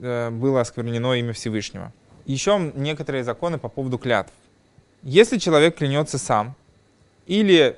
э, 0.00 0.30
было 0.30 0.60
осквернено 0.60 1.14
имя 1.14 1.32
Всевышнего. 1.32 1.92
Еще 2.24 2.72
некоторые 2.74 3.24
законы 3.24 3.58
по 3.58 3.68
поводу 3.68 3.98
клятв. 3.98 4.32
Если 5.02 5.38
человек 5.38 5.76
клянется 5.76 6.18
сам, 6.18 6.54
или 7.26 7.76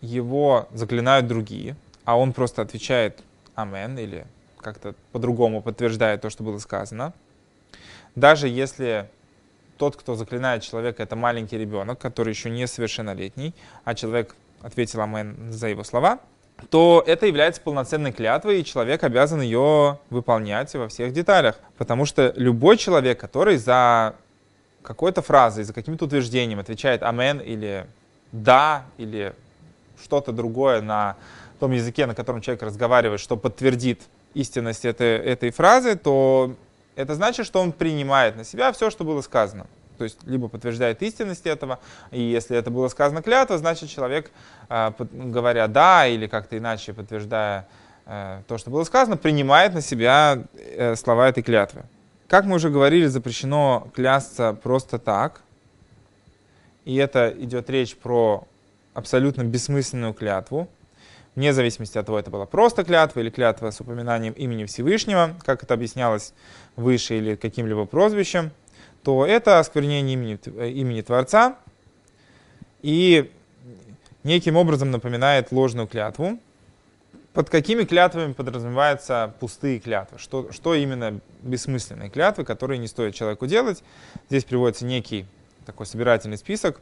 его 0.00 0.68
заклинают 0.72 1.26
другие, 1.26 1.76
а 2.04 2.18
он 2.18 2.32
просто 2.32 2.62
отвечает 2.62 3.22
«Амен» 3.54 3.98
или 3.98 4.26
как-то 4.58 4.94
по-другому 5.12 5.62
подтверждает 5.62 6.20
то, 6.22 6.30
что 6.30 6.42
было 6.42 6.58
сказано, 6.58 7.12
даже 8.14 8.48
если 8.48 9.08
тот, 9.76 9.96
кто 9.96 10.14
заклинает 10.14 10.62
человека, 10.62 11.02
это 11.02 11.16
маленький 11.16 11.58
ребенок, 11.58 11.98
который 11.98 12.30
еще 12.30 12.50
не 12.50 12.66
совершеннолетний, 12.66 13.54
а 13.84 13.94
человек 13.94 14.36
ответил 14.62 15.00
Амен 15.00 15.52
за 15.52 15.68
его 15.68 15.84
слова, 15.84 16.20
то 16.70 17.02
это 17.06 17.26
является 17.26 17.60
полноценной 17.60 18.12
клятвой, 18.12 18.60
и 18.60 18.64
человек 18.64 19.04
обязан 19.04 19.40
ее 19.40 19.98
выполнять 20.10 20.72
во 20.74 20.88
всех 20.88 21.12
деталях. 21.12 21.56
Потому 21.76 22.06
что 22.06 22.32
любой 22.36 22.76
человек, 22.76 23.18
который 23.18 23.56
за 23.56 24.14
какой-то 24.82 25.22
фразой, 25.22 25.64
за 25.64 25.72
каким-то 25.72 26.04
утверждением 26.04 26.60
отвечает 26.60 27.02
«Амен» 27.02 27.38
или 27.38 27.86
«Да» 28.32 28.84
или 28.98 29.34
что-то 30.02 30.32
другое 30.32 30.80
на 30.80 31.16
том 31.60 31.72
языке, 31.72 32.06
на 32.06 32.14
котором 32.14 32.40
человек 32.40 32.62
разговаривает, 32.62 33.20
что 33.20 33.36
подтвердит 33.36 34.02
истинность 34.34 34.84
этой, 34.84 35.16
этой 35.18 35.50
фразы, 35.50 35.96
то 35.96 36.54
это 36.96 37.14
значит, 37.14 37.46
что 37.46 37.60
он 37.60 37.72
принимает 37.72 38.36
на 38.36 38.44
себя 38.44 38.72
все, 38.72 38.90
что 38.90 39.04
было 39.04 39.20
сказано. 39.22 39.66
То 39.96 40.04
есть 40.04 40.18
либо 40.26 40.48
подтверждает 40.48 41.02
истинность 41.02 41.46
этого, 41.46 41.78
и 42.10 42.20
если 42.20 42.56
это 42.56 42.70
было 42.70 42.88
сказано 42.88 43.22
клятва, 43.22 43.58
значит 43.58 43.90
человек, 43.90 44.30
а, 44.68 44.94
говоря 45.12 45.68
«да» 45.68 46.06
или 46.06 46.26
как-то 46.26 46.58
иначе 46.58 46.92
подтверждая 46.92 47.66
э, 48.06 48.42
то, 48.48 48.58
что 48.58 48.70
было 48.70 48.84
сказано, 48.84 49.16
принимает 49.16 49.74
на 49.74 49.80
себя 49.80 50.44
э, 50.54 50.96
слова 50.96 51.28
этой 51.28 51.42
клятвы. 51.42 51.82
Как 52.28 52.44
мы 52.44 52.56
уже 52.56 52.70
говорили, 52.70 53.06
запрещено 53.06 53.88
клясться 53.94 54.56
просто 54.62 54.98
так. 54.98 55.42
И 56.84 56.96
это 56.96 57.32
идет 57.38 57.70
речь 57.70 57.96
про 57.96 58.46
абсолютно 58.94 59.42
бессмысленную 59.42 60.14
клятву 60.14 60.68
вне 61.34 61.52
зависимости 61.52 61.98
от 61.98 62.06
того, 62.06 62.18
это 62.18 62.30
была 62.30 62.46
просто 62.46 62.84
клятва 62.84 63.20
или 63.20 63.30
клятва 63.30 63.70
с 63.70 63.80
упоминанием 63.80 64.32
имени 64.34 64.64
Всевышнего, 64.64 65.34
как 65.44 65.62
это 65.62 65.74
объяснялось 65.74 66.32
выше, 66.76 67.18
или 67.18 67.34
каким-либо 67.34 67.86
прозвищем, 67.86 68.50
то 69.04 69.26
это 69.26 69.58
осквернение 69.58 70.14
имени, 70.14 70.40
э, 70.46 70.70
имени 70.70 71.02
Творца 71.02 71.56
и 72.82 73.30
неким 74.24 74.56
образом 74.56 74.90
напоминает 74.90 75.52
ложную 75.52 75.86
клятву. 75.86 76.38
Под 77.34 77.50
какими 77.50 77.84
клятвами 77.84 78.32
подразумеваются 78.32 79.34
пустые 79.40 79.80
клятвы? 79.80 80.18
Что, 80.18 80.52
что 80.52 80.74
именно 80.74 81.20
бессмысленные 81.42 82.08
клятвы, 82.08 82.44
которые 82.44 82.78
не 82.78 82.86
стоит 82.86 83.14
человеку 83.14 83.46
делать? 83.46 83.82
Здесь 84.28 84.44
приводится 84.44 84.86
некий 84.86 85.26
такой 85.66 85.86
собирательный 85.86 86.38
список. 86.38 86.80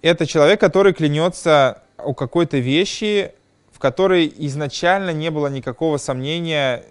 Это 0.00 0.26
человек, 0.26 0.60
который 0.60 0.92
клянется 0.92 1.82
о 1.98 2.14
какой-то 2.14 2.58
вещи, 2.58 3.32
в 3.72 3.78
которой 3.78 4.32
изначально 4.36 5.10
не 5.10 5.30
было 5.30 5.48
никакого 5.48 5.96
сомнения 5.96 6.84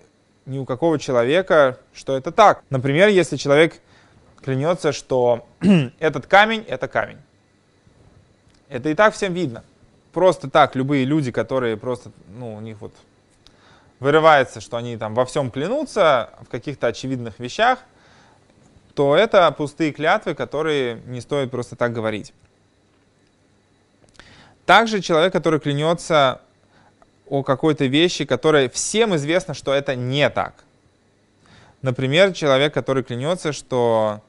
ни 0.46 0.60
у 0.60 0.66
какого 0.66 1.00
человека, 1.00 1.80
что 1.94 2.16
это 2.18 2.32
так. 2.32 2.64
Например, 2.70 3.08
если 3.08 3.38
человек 3.38 3.80
клянется, 4.46 4.94
что 4.94 5.48
этот 6.00 6.28
камень— 6.28 6.64
это 6.68 6.88
камень. 6.88 7.18
Это 8.70 8.90
и 8.90 8.94
так 8.94 9.16
всем 9.16 9.34
видно. 9.34 9.64
Просто 10.14 10.50
так 10.50 10.76
любые 10.76 11.04
люди, 11.04 11.32
которые 11.32 11.76
просто, 11.76 12.12
ну, 12.30 12.56
у 12.56 12.62
них 12.62 12.80
вот 12.80 12.94
вырывается, 14.00 14.62
что 14.62 14.78
они 14.78 14.98
там 14.98 15.16
во 15.16 15.26
всем 15.26 15.50
клянутся, 15.50 16.30
в 16.42 16.50
каких-то 16.50 16.88
очевидных 16.88 17.40
вещах, 17.40 17.80
то 18.94 19.16
это 19.16 19.52
пустые 19.52 19.92
клятвы, 19.92 20.36
которые 20.36 21.02
не 21.06 21.22
стоит 21.22 21.52
просто 21.52 21.76
так 21.76 21.92
говорить. 21.92 22.32
Также 24.66 25.02
человек, 25.02 25.34
который 25.34 25.60
клянется 25.60 26.42
о 27.28 27.44
какой-то 27.44 27.86
вещи, 27.86 28.26
которая 28.26 28.70
всем 28.70 29.16
известно, 29.16 29.54
что 29.54 29.74
это 29.74 29.96
не 29.96 30.30
так. 30.30 30.64
Например, 31.82 32.32
человек, 32.34 32.74
который 32.74 33.04
клянется, 33.04 33.52
что 33.52 34.22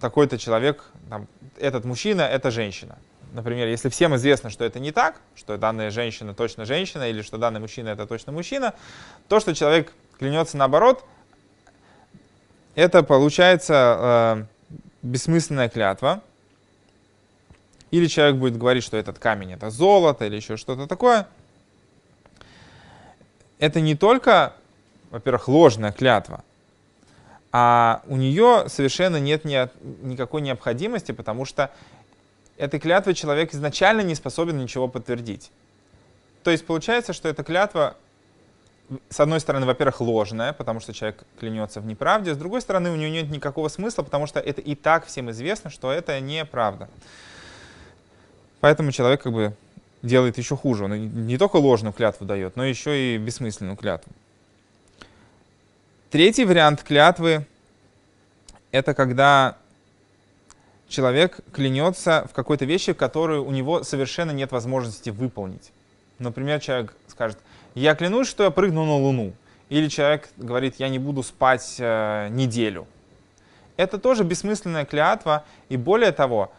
такой-то 0.00 0.38
человек, 0.38 0.84
там, 1.08 1.26
этот 1.58 1.84
мужчина, 1.84 2.22
это 2.22 2.50
женщина. 2.50 2.98
Например, 3.32 3.68
если 3.68 3.88
всем 3.88 4.16
известно, 4.16 4.48
что 4.50 4.64
это 4.64 4.80
не 4.80 4.90
так, 4.90 5.20
что 5.36 5.56
данная 5.58 5.90
женщина 5.90 6.34
точно 6.34 6.64
женщина, 6.64 7.10
или 7.10 7.22
что 7.22 7.36
данный 7.36 7.60
мужчина 7.60 7.88
это 7.90 8.06
точно 8.06 8.32
мужчина, 8.32 8.74
то, 9.28 9.38
что 9.40 9.54
человек 9.54 9.92
клянется 10.18 10.56
наоборот, 10.56 11.04
это 12.74 13.02
получается 13.02 13.96
э, 13.98 14.44
бессмысленная 15.02 15.68
клятва, 15.68 16.22
или 17.90 18.06
человек 18.06 18.36
будет 18.36 18.56
говорить, 18.56 18.84
что 18.84 18.96
этот 18.96 19.18
камень 19.18 19.52
это 19.52 19.70
золото 19.70 20.26
или 20.26 20.36
еще 20.36 20.56
что-то 20.56 20.86
такое. 20.86 21.26
Это 23.58 23.80
не 23.80 23.96
только, 23.96 24.54
во-первых, 25.10 25.48
ложная 25.48 25.92
клятва, 25.92 26.44
а 27.52 28.02
у 28.06 28.16
нее 28.16 28.64
совершенно 28.68 29.18
нет 29.18 29.44
ни, 29.44 29.68
никакой 30.06 30.42
необходимости, 30.42 31.12
потому 31.12 31.44
что 31.44 31.70
этой 32.56 32.78
клятвой 32.78 33.14
человек 33.14 33.54
изначально 33.54 34.02
не 34.02 34.14
способен 34.14 34.58
ничего 34.58 34.88
подтвердить. 34.88 35.50
То 36.42 36.50
есть 36.50 36.66
получается, 36.66 37.12
что 37.12 37.28
эта 37.28 37.42
клятва, 37.42 37.96
с 39.10 39.20
одной 39.20 39.40
стороны, 39.40 39.66
во-первых, 39.66 40.00
ложная, 40.00 40.52
потому 40.52 40.80
что 40.80 40.92
человек 40.92 41.24
клянется 41.38 41.80
в 41.80 41.86
неправде, 41.86 42.34
с 42.34 42.36
другой 42.36 42.60
стороны, 42.60 42.90
у 42.90 42.96
нее 42.96 43.10
нет 43.10 43.30
никакого 43.30 43.68
смысла, 43.68 44.02
потому 44.02 44.26
что 44.26 44.40
это 44.40 44.60
и 44.60 44.74
так 44.74 45.06
всем 45.06 45.30
известно, 45.30 45.70
что 45.70 45.92
это 45.92 46.20
неправда. 46.20 46.88
Поэтому 48.60 48.92
человек 48.92 49.22
как 49.22 49.32
бы 49.32 49.54
делает 50.02 50.38
еще 50.38 50.56
хуже. 50.56 50.84
Он 50.84 51.26
не 51.26 51.38
только 51.38 51.56
ложную 51.56 51.92
клятву 51.92 52.26
дает, 52.26 52.56
но 52.56 52.64
еще 52.64 53.14
и 53.14 53.18
бессмысленную 53.18 53.76
клятву. 53.76 54.12
Третий 56.10 56.46
вариант 56.46 56.82
клятвы— 56.84 57.44
это 58.70 58.94
когда 58.94 59.58
человек 60.88 61.40
клянется 61.52 62.26
в 62.30 62.32
какой-то 62.32 62.64
вещи, 62.64 62.94
которую 62.94 63.44
у 63.44 63.50
него 63.50 63.82
совершенно 63.82 64.30
нет 64.30 64.50
возможности 64.50 65.10
выполнить. 65.10 65.70
Например, 66.18 66.60
человек 66.60 66.94
скажет, 67.08 67.38
я 67.74 67.94
клянусь, 67.94 68.26
что 68.26 68.44
я 68.44 68.50
прыгну 68.50 68.86
на 68.86 68.96
Луну. 68.96 69.34
Или 69.68 69.88
человек 69.88 70.30
говорит, 70.38 70.76
я 70.78 70.88
не 70.88 70.98
буду 70.98 71.22
спать 71.22 71.76
э, 71.78 72.28
неделю. 72.30 72.86
Это 73.76 73.98
тоже 73.98 74.24
бессмысленная 74.24 74.86
клятва. 74.86 75.44
И 75.68 75.76
более 75.76 76.12
того, 76.12 76.50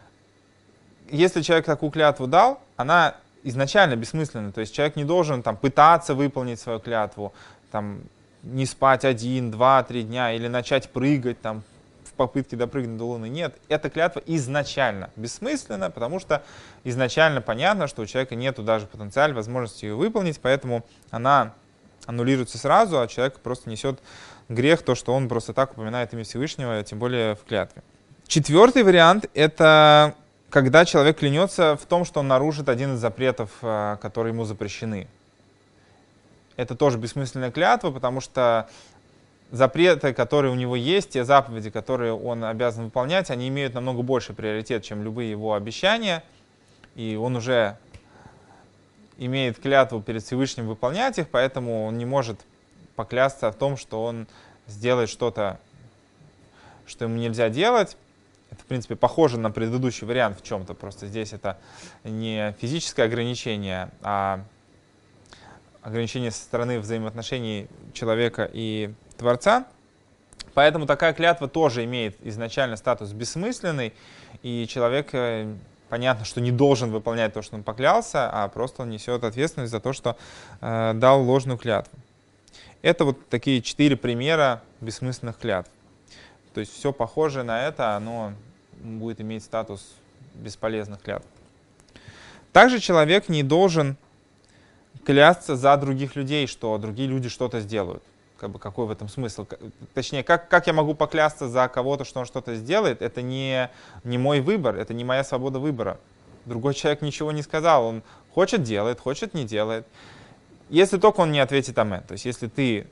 если 1.10 1.42
человек 1.42 1.66
такую 1.66 1.90
клятву 1.90 2.28
дал, 2.28 2.60
она 2.76 3.16
изначально 3.42 3.96
бессмысленна. 3.96 4.52
То 4.52 4.60
есть 4.60 4.72
человек 4.72 4.94
не 4.94 5.04
должен 5.04 5.42
там, 5.42 5.56
пытаться 5.56 6.14
выполнить 6.14 6.60
свою 6.60 6.78
клятву, 6.78 7.32
там, 7.72 8.02
не 8.42 8.66
спать 8.66 9.04
один, 9.04 9.50
два, 9.50 9.82
три 9.82 10.02
дня 10.02 10.32
или 10.32 10.48
начать 10.48 10.90
прыгать 10.90 11.40
там, 11.40 11.62
в 12.04 12.12
попытке 12.12 12.56
допрыгнуть 12.56 12.98
до 12.98 13.04
Луны. 13.04 13.28
Нет, 13.28 13.54
эта 13.68 13.90
клятва 13.90 14.22
изначально 14.26 15.10
бессмысленна, 15.16 15.90
потому 15.90 16.20
что 16.20 16.42
изначально 16.84 17.40
понятно, 17.40 17.86
что 17.86 18.02
у 18.02 18.06
человека 18.06 18.34
нет 18.34 18.62
даже 18.64 18.86
потенциала, 18.86 19.32
возможности 19.32 19.84
ее 19.84 19.94
выполнить, 19.94 20.40
поэтому 20.40 20.84
она 21.10 21.54
аннулируется 22.06 22.58
сразу, 22.58 23.00
а 23.00 23.06
человек 23.06 23.38
просто 23.40 23.70
несет 23.70 24.00
грех, 24.48 24.82
то, 24.82 24.94
что 24.94 25.14
он 25.14 25.28
просто 25.28 25.52
так 25.52 25.72
упоминает 25.72 26.12
имя 26.12 26.24
Всевышнего, 26.24 26.82
тем 26.82 26.98
более 26.98 27.36
в 27.36 27.44
клятве. 27.44 27.82
Четвертый 28.26 28.82
вариант— 28.82 29.26
это 29.34 30.14
когда 30.50 30.84
человек 30.84 31.18
клянется 31.18 31.76
в 31.76 31.86
том, 31.86 32.04
что 32.04 32.20
он 32.20 32.28
нарушит 32.28 32.68
один 32.68 32.94
из 32.94 32.98
запретов, 32.98 33.50
э, 33.62 33.96
которые 34.02 34.32
ему 34.32 34.44
запрещены. 34.44 35.08
Это 36.60 36.74
тоже 36.74 36.98
бессмысленная 36.98 37.50
клятва, 37.50 37.90
потому 37.90 38.20
что 38.20 38.68
запреты, 39.50 40.12
которые 40.12 40.52
у 40.52 40.54
него 40.54 40.76
есть, 40.76 41.08
те 41.08 41.24
заповеди, 41.24 41.70
которые 41.70 42.12
он 42.12 42.44
обязан 42.44 42.84
выполнять, 42.84 43.30
они 43.30 43.48
имеют 43.48 43.72
намного 43.72 44.02
больше 44.02 44.34
приоритет, 44.34 44.82
чем 44.84 45.02
любые 45.02 45.30
его 45.30 45.54
обещания, 45.54 46.22
и 46.96 47.16
он 47.16 47.36
уже 47.36 47.78
имеет 49.16 49.58
клятву 49.58 50.02
перед 50.02 50.22
Всевышним 50.22 50.68
выполнять 50.68 51.18
их, 51.18 51.30
поэтому 51.30 51.86
он 51.86 51.96
не 51.96 52.04
может 52.04 52.38
поклясться 52.94 53.50
в 53.50 53.54
том, 53.54 53.78
что 53.78 54.04
он 54.04 54.26
сделает 54.66 55.08
что-то, 55.08 55.58
что 56.84 57.06
ему 57.06 57.16
нельзя 57.16 57.48
делать. 57.48 57.96
Это, 58.50 58.60
в 58.60 58.66
принципе, 58.66 58.96
похоже 58.96 59.38
на 59.38 59.50
предыдущий 59.50 60.06
вариант 60.06 60.40
в 60.40 60.42
чем-то, 60.42 60.74
просто 60.74 61.06
здесь 61.06 61.32
это 61.32 61.56
не 62.04 62.54
физическое 62.60 63.04
ограничение, 63.04 63.88
а 64.02 64.44
ограничение 65.82 66.30
со 66.30 66.42
стороны 66.42 66.78
взаимоотношений 66.78 67.68
человека 67.92 68.48
и 68.52 68.92
Творца. 69.16 69.66
Поэтому 70.54 70.86
такая 70.86 71.12
клятва 71.12 71.48
тоже 71.48 71.84
имеет 71.84 72.16
изначально 72.22 72.76
статус 72.76 73.12
бессмысленный, 73.12 73.92
и 74.42 74.66
человек 74.66 75.10
э, 75.12 75.54
понятно, 75.88 76.24
что 76.24 76.40
не 76.40 76.50
должен 76.50 76.90
выполнять 76.90 77.32
то, 77.32 77.42
что 77.42 77.56
он 77.56 77.62
поклялся, 77.62 78.28
а 78.30 78.48
просто 78.48 78.82
он 78.82 78.90
несет 78.90 79.22
ответственность 79.24 79.70
за 79.70 79.80
то, 79.80 79.92
что 79.92 80.16
э, 80.60 80.92
дал 80.94 81.22
ложную 81.22 81.58
клятву. 81.58 81.96
Это 82.82 83.04
вот 83.04 83.28
такие 83.28 83.60
четыре 83.62 83.96
примера 83.96 84.62
бессмысленных 84.80 85.38
клятв. 85.38 85.70
То 86.54 86.60
есть 86.60 86.74
все 86.74 86.92
похожее 86.92 87.44
на 87.44 87.66
это, 87.66 87.94
оно 87.94 88.32
будет 88.82 89.20
иметь 89.20 89.44
статус 89.44 89.94
бесполезных 90.34 91.00
клятв. 91.02 91.26
Также 92.52 92.80
человек 92.80 93.28
не 93.28 93.42
должен 93.42 93.96
клясться 95.04 95.56
за 95.56 95.76
других 95.76 96.16
людей, 96.16 96.46
что 96.46 96.76
другие 96.78 97.08
люди 97.08 97.28
что-то 97.28 97.60
сделают. 97.60 98.02
Как 98.38 98.50
бы 98.50 98.58
какой 98.58 98.86
в 98.86 98.90
этом 98.90 99.08
смысл? 99.08 99.46
Точнее, 99.92 100.22
как, 100.22 100.48
как 100.48 100.66
я 100.66 100.72
могу 100.72 100.94
поклясться 100.94 101.48
за 101.48 101.68
кого-то, 101.68 102.04
что 102.04 102.20
он 102.20 102.26
что-то 102.26 102.54
сделает? 102.54 103.02
Это 103.02 103.20
не, 103.20 103.70
не 104.02 104.16
мой 104.16 104.40
выбор, 104.40 104.76
это 104.76 104.94
не 104.94 105.04
моя 105.04 105.24
свобода 105.24 105.58
выбора. 105.58 105.98
Другой 106.46 106.72
человек 106.72 107.02
ничего 107.02 107.32
не 107.32 107.42
сказал, 107.42 107.84
он 107.84 108.02
хочет 108.32 108.62
делает, 108.62 108.98
хочет 108.98 109.34
не 109.34 109.44
делает. 109.44 109.86
Если 110.70 110.96
только 110.96 111.20
он 111.20 111.32
не 111.32 111.40
ответит 111.40 111.78
амен. 111.78 112.02
То 112.02 112.12
есть 112.12 112.24
если 112.24 112.46
ты 112.46 112.86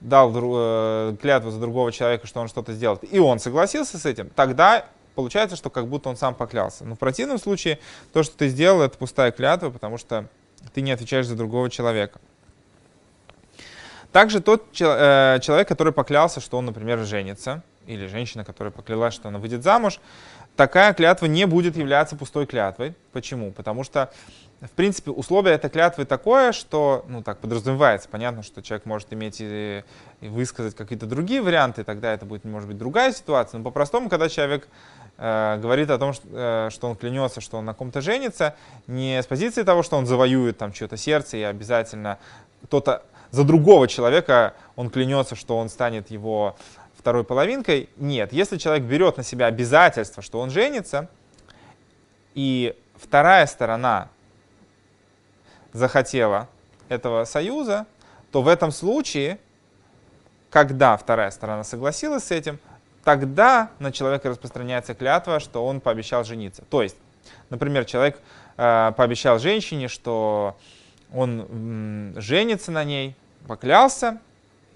дал 0.00 0.32
э, 0.34 1.16
клятву 1.20 1.50
за 1.50 1.58
другого 1.58 1.90
человека, 1.90 2.26
что 2.26 2.40
он 2.40 2.48
что-то 2.48 2.72
сделает, 2.72 3.02
и 3.12 3.18
он 3.18 3.38
согласился 3.40 3.98
с 3.98 4.06
этим, 4.06 4.30
тогда 4.30 4.86
получается, 5.14 5.56
что 5.56 5.70
как 5.70 5.88
будто 5.88 6.08
он 6.08 6.16
сам 6.16 6.34
поклялся. 6.34 6.84
Но 6.84 6.94
в 6.94 6.98
противном 6.98 7.38
случае 7.38 7.78
то, 8.12 8.22
что 8.22 8.36
ты 8.36 8.48
сделал, 8.48 8.82
это 8.82 8.96
пустая 8.96 9.32
клятва, 9.32 9.70
потому 9.70 9.98
что 9.98 10.26
ты 10.72 10.80
не 10.80 10.92
отвечаешь 10.92 11.26
за 11.26 11.36
другого 11.36 11.70
человека. 11.70 12.20
Также 14.12 14.40
тот 14.40 14.66
э, 14.80 15.38
человек, 15.40 15.68
который 15.68 15.92
поклялся, 15.92 16.40
что 16.40 16.58
он, 16.58 16.66
например, 16.66 16.98
женится, 17.04 17.62
или 17.86 18.06
женщина, 18.06 18.44
которая 18.44 18.72
поклялась, 18.72 19.14
что 19.14 19.28
она 19.28 19.38
выйдет 19.38 19.62
замуж, 19.62 20.00
такая 20.56 20.92
клятва 20.94 21.26
не 21.26 21.46
будет 21.46 21.76
являться 21.76 22.16
пустой 22.16 22.46
клятвой. 22.46 22.94
Почему? 23.12 23.52
Потому 23.52 23.84
что, 23.84 24.12
в 24.60 24.70
принципе, 24.70 25.10
условие 25.10 25.54
этой 25.54 25.70
клятвы 25.70 26.04
такое, 26.04 26.52
что, 26.52 27.04
ну, 27.08 27.22
так 27.22 27.38
подразумевается, 27.38 28.08
понятно, 28.08 28.42
что 28.42 28.62
человек 28.62 28.84
может 28.84 29.12
иметь 29.12 29.36
и, 29.40 29.84
и 30.20 30.28
высказать 30.28 30.74
какие-то 30.74 31.06
другие 31.06 31.40
варианты, 31.40 31.84
тогда 31.84 32.12
это 32.12 32.26
будет, 32.26 32.44
может 32.44 32.68
быть, 32.68 32.78
другая 32.78 33.12
ситуация. 33.12 33.58
Но 33.58 33.64
по-простому, 33.64 34.08
когда 34.08 34.28
человек 34.28 34.68
говорит 35.16 35.90
о 35.90 35.98
том, 35.98 36.12
что, 36.12 36.26
э, 36.32 36.68
что 36.70 36.88
он 36.88 36.96
клянется, 36.96 37.40
что 37.40 37.58
он 37.58 37.66
на 37.66 37.74
ком-то 37.74 38.00
женится, 38.00 38.54
не 38.86 39.22
с 39.22 39.26
позиции 39.26 39.62
того, 39.62 39.82
что 39.82 39.96
он 39.96 40.06
завоюет 40.06 40.56
там 40.58 40.72
чье-то 40.72 40.96
сердце 40.96 41.36
и 41.36 41.42
обязательно 41.42 42.18
кто-то 42.64 43.02
за 43.30 43.44
другого 43.44 43.86
человека 43.86 44.54
он 44.76 44.90
клянется, 44.90 45.36
что 45.36 45.56
он 45.58 45.68
станет 45.68 46.10
его 46.10 46.56
второй 46.98 47.24
половинкой. 47.24 47.88
Нет, 47.96 48.32
если 48.32 48.58
человек 48.58 48.84
берет 48.84 49.16
на 49.16 49.22
себя 49.22 49.46
обязательство, 49.46 50.22
что 50.22 50.40
он 50.40 50.50
женится, 50.50 51.08
и 52.34 52.76
вторая 52.96 53.46
сторона 53.46 54.08
захотела 55.72 56.48
этого 56.88 57.24
союза, 57.24 57.86
то 58.32 58.42
в 58.42 58.48
этом 58.48 58.70
случае, 58.70 59.38
когда 60.50 60.96
вторая 60.96 61.30
сторона 61.30 61.64
согласилась 61.64 62.24
с 62.24 62.30
этим, 62.30 62.58
тогда 63.10 63.70
на 63.80 63.90
человека 63.90 64.28
распространяется 64.28 64.94
клятва, 64.94 65.40
что 65.40 65.66
он 65.66 65.80
пообещал 65.80 66.22
жениться. 66.22 66.62
То 66.70 66.80
есть, 66.80 66.96
например, 67.48 67.84
человек 67.84 68.20
э, 68.56 68.92
пообещал 68.96 69.40
женщине, 69.40 69.88
что 69.88 70.56
он 71.12 72.14
женится 72.18 72.70
на 72.70 72.84
ней, 72.84 73.16
поклялся, 73.48 74.20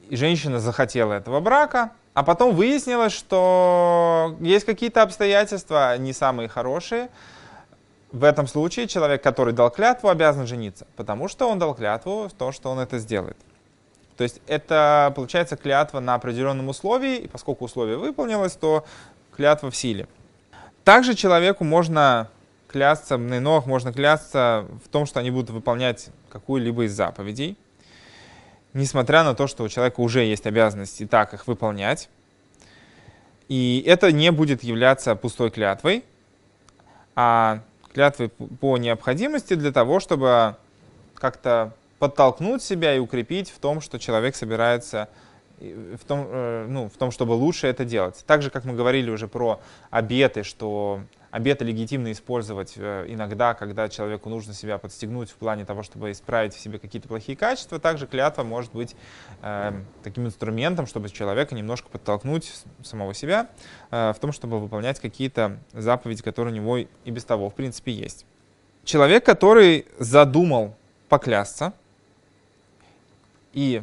и 0.08 0.16
женщина 0.16 0.58
захотела 0.58 1.12
этого 1.12 1.38
брака, 1.38 1.92
а 2.12 2.24
потом 2.24 2.56
выяснилось, 2.56 3.12
что 3.12 4.36
есть 4.40 4.66
какие-то 4.66 5.02
обстоятельства 5.02 5.96
не 5.96 6.12
самые 6.12 6.48
хорошие. 6.48 7.10
В 8.10 8.24
этом 8.24 8.48
случае 8.48 8.88
человек, 8.88 9.22
который 9.22 9.54
дал 9.54 9.70
клятву, 9.70 10.08
обязан 10.08 10.48
жениться, 10.48 10.88
потому 10.96 11.28
что 11.28 11.48
он 11.48 11.60
дал 11.60 11.72
клятву 11.76 12.26
в 12.28 12.32
том, 12.32 12.50
что 12.50 12.70
он 12.70 12.80
это 12.80 12.98
сделает. 12.98 13.36
То 14.16 14.24
есть 14.24 14.40
это 14.46 15.12
получается 15.16 15.56
клятва 15.56 16.00
на 16.00 16.14
определенном 16.14 16.68
условии, 16.68 17.18
и 17.18 17.28
поскольку 17.28 17.64
условие 17.64 17.96
выполнилось, 17.96 18.52
то 18.52 18.84
клятва 19.36 19.70
в 19.70 19.76
силе. 19.76 20.06
Также 20.84 21.14
человеку 21.14 21.64
можно 21.64 22.28
клясться, 22.68 23.16
на 23.16 23.40
ног 23.40 23.66
можно 23.66 23.92
клясться 23.92 24.66
в 24.84 24.88
том, 24.88 25.06
что 25.06 25.20
они 25.20 25.30
будут 25.30 25.50
выполнять 25.50 26.08
какую-либо 26.30 26.84
из 26.84 26.92
заповедей 26.92 27.56
несмотря 28.74 29.22
на 29.22 29.34
то, 29.34 29.46
что 29.46 29.64
у 29.64 29.68
человека 29.68 30.00
уже 30.00 30.24
есть 30.24 30.46
обязанность 30.46 31.00
и 31.00 31.06
так 31.06 31.32
их 31.32 31.46
выполнять. 31.46 32.10
И 33.48 33.82
это 33.86 34.12
не 34.12 34.30
будет 34.32 34.62
являться 34.62 35.14
пустой 35.14 35.50
клятвой, 35.50 36.04
а 37.14 37.60
клятвой 37.92 38.28
по 38.28 38.76
необходимости 38.76 39.54
для 39.54 39.72
того, 39.72 40.00
чтобы 40.00 40.56
как-то 41.14 41.72
подтолкнуть 41.98 42.62
себя 42.62 42.94
и 42.94 42.98
укрепить 42.98 43.50
в 43.50 43.58
том, 43.58 43.80
что 43.80 43.98
человек 43.98 44.36
собирается 44.36 45.08
в 45.60 46.04
том, 46.06 46.26
э, 46.28 46.66
ну, 46.68 46.88
в 46.88 46.96
том, 46.96 47.10
чтобы 47.10 47.32
лучше 47.32 47.66
это 47.66 47.84
делать. 47.84 48.24
Так 48.26 48.42
же, 48.42 48.50
как 48.50 48.64
мы 48.64 48.74
говорили 48.74 49.10
уже 49.10 49.28
про 49.28 49.60
обеты, 49.90 50.42
что 50.42 51.00
обеты 51.34 51.64
легитимно 51.64 52.12
использовать 52.12 52.74
э, 52.76 53.06
иногда, 53.08 53.54
когда 53.54 53.88
человеку 53.88 54.28
нужно 54.28 54.54
себя 54.54 54.78
подстегнуть 54.78 55.30
в 55.30 55.34
плане 55.34 55.64
того, 55.64 55.82
чтобы 55.82 56.12
исправить 56.12 56.54
в 56.54 56.60
себе 56.60 56.78
какие-то 56.78 57.08
плохие 57.08 57.36
качества. 57.36 57.80
Также 57.80 58.06
клятва 58.06 58.44
может 58.44 58.72
быть 58.72 58.94
э, 59.42 59.72
таким 60.04 60.26
инструментом, 60.26 60.86
чтобы 60.86 61.10
человека 61.10 61.56
немножко 61.56 61.88
подтолкнуть 61.88 62.52
самого 62.84 63.14
себя 63.14 63.48
э, 63.90 64.12
в 64.12 64.20
том, 64.20 64.30
чтобы 64.30 64.60
выполнять 64.60 65.00
какие-то 65.00 65.58
заповеди, 65.72 66.22
которые 66.22 66.52
у 66.52 66.56
него 66.56 66.76
и 66.78 67.10
без 67.10 67.24
того, 67.24 67.50
в 67.50 67.54
принципе, 67.54 67.90
есть. 67.90 68.26
Человек, 68.84 69.26
который 69.26 69.86
задумал 69.98 70.76
поклясться 71.08 71.72
и 73.54 73.82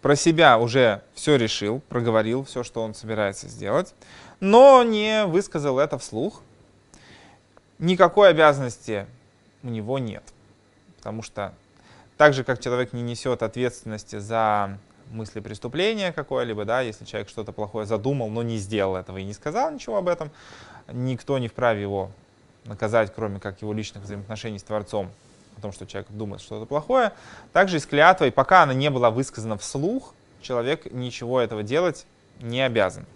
про 0.00 0.16
себя 0.16 0.58
уже 0.58 1.02
все 1.14 1.36
решил, 1.36 1.80
проговорил 1.88 2.44
все, 2.44 2.62
что 2.62 2.82
он 2.82 2.94
собирается 2.94 3.48
сделать, 3.48 3.94
но 4.40 4.82
не 4.82 5.26
высказал 5.26 5.78
это 5.78 5.98
вслух, 5.98 6.40
никакой 7.78 8.30
обязанности 8.30 9.06
у 9.62 9.68
него 9.68 9.98
нет. 9.98 10.22
Потому 10.96 11.22
что 11.22 11.52
так 12.16 12.34
же, 12.34 12.44
как 12.44 12.60
человек 12.60 12.92
не 12.92 13.02
несет 13.02 13.42
ответственности 13.42 14.18
за 14.18 14.78
мысли 15.10 15.40
преступления 15.40 16.12
какое-либо, 16.12 16.64
да, 16.64 16.80
если 16.80 17.04
человек 17.04 17.28
что-то 17.28 17.52
плохое 17.52 17.86
задумал, 17.86 18.30
но 18.30 18.42
не 18.42 18.58
сделал 18.58 18.96
этого 18.96 19.18
и 19.18 19.24
не 19.24 19.32
сказал 19.34 19.70
ничего 19.70 19.96
об 19.98 20.08
этом, 20.08 20.30
никто 20.92 21.38
не 21.38 21.48
вправе 21.48 21.82
его 21.82 22.10
наказать, 22.64 23.12
кроме 23.14 23.40
как 23.40 23.60
его 23.62 23.72
личных 23.72 24.04
взаимоотношений 24.04 24.58
с 24.58 24.62
Творцом, 24.62 25.10
о 25.56 25.60
том, 25.60 25.72
что 25.72 25.86
человек 25.86 26.10
думает 26.10 26.42
что-то 26.42 26.66
плохое. 26.66 27.12
Также 27.52 27.76
и 27.76 27.80
с 27.80 27.86
клятвой, 27.86 28.32
пока 28.32 28.62
она 28.62 28.74
не 28.74 28.90
была 28.90 29.10
высказана 29.10 29.56
вслух, 29.58 30.14
человек 30.40 30.90
ничего 30.92 31.40
этого 31.40 31.62
делать 31.62 32.06
не 32.40 32.60
обязан. 32.60 33.06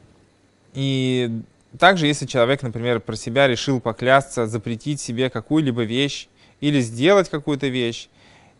И 0.73 1.43
также, 1.79 2.07
если 2.07 2.27
человек, 2.27 2.63
например, 2.63 3.01
про 3.01 3.17
себя 3.17 3.49
решил 3.49 3.81
поклясться, 3.81 4.47
запретить 4.47 5.01
себе 5.01 5.31
какую-либо 5.31 5.83
вещь 5.83 6.29
или 6.61 6.81
сделать 6.81 7.29
какую-то 7.29 7.67
вещь, 7.67 8.09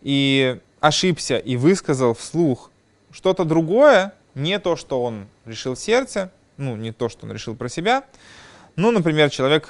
и 0.03 0.59
ошибся 0.81 1.39
и 1.39 1.57
высказал 1.57 2.15
вслух 2.15 2.71
что-то 3.11 3.45
другое, 3.45 4.13
не 4.35 4.59
то, 4.59 4.77
что 4.77 5.03
он 5.03 5.27
решил 5.47 5.75
в 5.75 5.79
сердце, 5.79 6.31
ну, 6.59 6.77
не 6.77 6.93
то, 6.93 7.09
что 7.09 7.27
он 7.27 7.33
решил 7.33 7.57
про 7.57 7.69
себя. 7.69 8.05
Ну, 8.77 8.91
например, 8.91 9.31
человек 9.31 9.69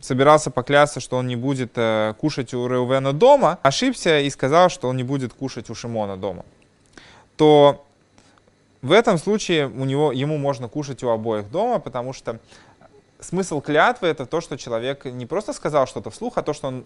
собирался 0.00 0.50
поклясться, 0.50 1.00
что 1.00 1.16
он 1.16 1.26
не 1.26 1.36
будет 1.36 1.72
э, 1.76 2.14
кушать 2.18 2.54
у 2.54 2.66
Реувена 2.66 3.12
дома, 3.12 3.58
ошибся 3.62 4.20
и 4.20 4.30
сказал, 4.30 4.68
что 4.68 4.88
он 4.88 4.96
не 4.96 5.02
будет 5.02 5.32
кушать 5.32 5.70
у 5.70 5.74
Шимона 5.74 6.16
дома, 6.16 6.44
то 7.36 7.84
в 8.80 8.92
этом 8.92 9.18
случае 9.18 9.66
у 9.66 9.84
него, 9.84 10.12
ему 10.12 10.38
можно 10.38 10.68
кушать 10.68 11.02
у 11.02 11.08
обоих 11.08 11.50
дома, 11.50 11.80
потому 11.80 12.12
что 12.12 12.38
смысл 13.20 13.60
клятвы 13.60 14.08
это 14.08 14.26
то, 14.26 14.40
что 14.40 14.56
человек 14.56 15.04
не 15.04 15.26
просто 15.26 15.52
сказал 15.52 15.86
что-то 15.86 16.10
вслух, 16.10 16.38
а 16.38 16.42
то, 16.42 16.52
что 16.52 16.68
он 16.68 16.84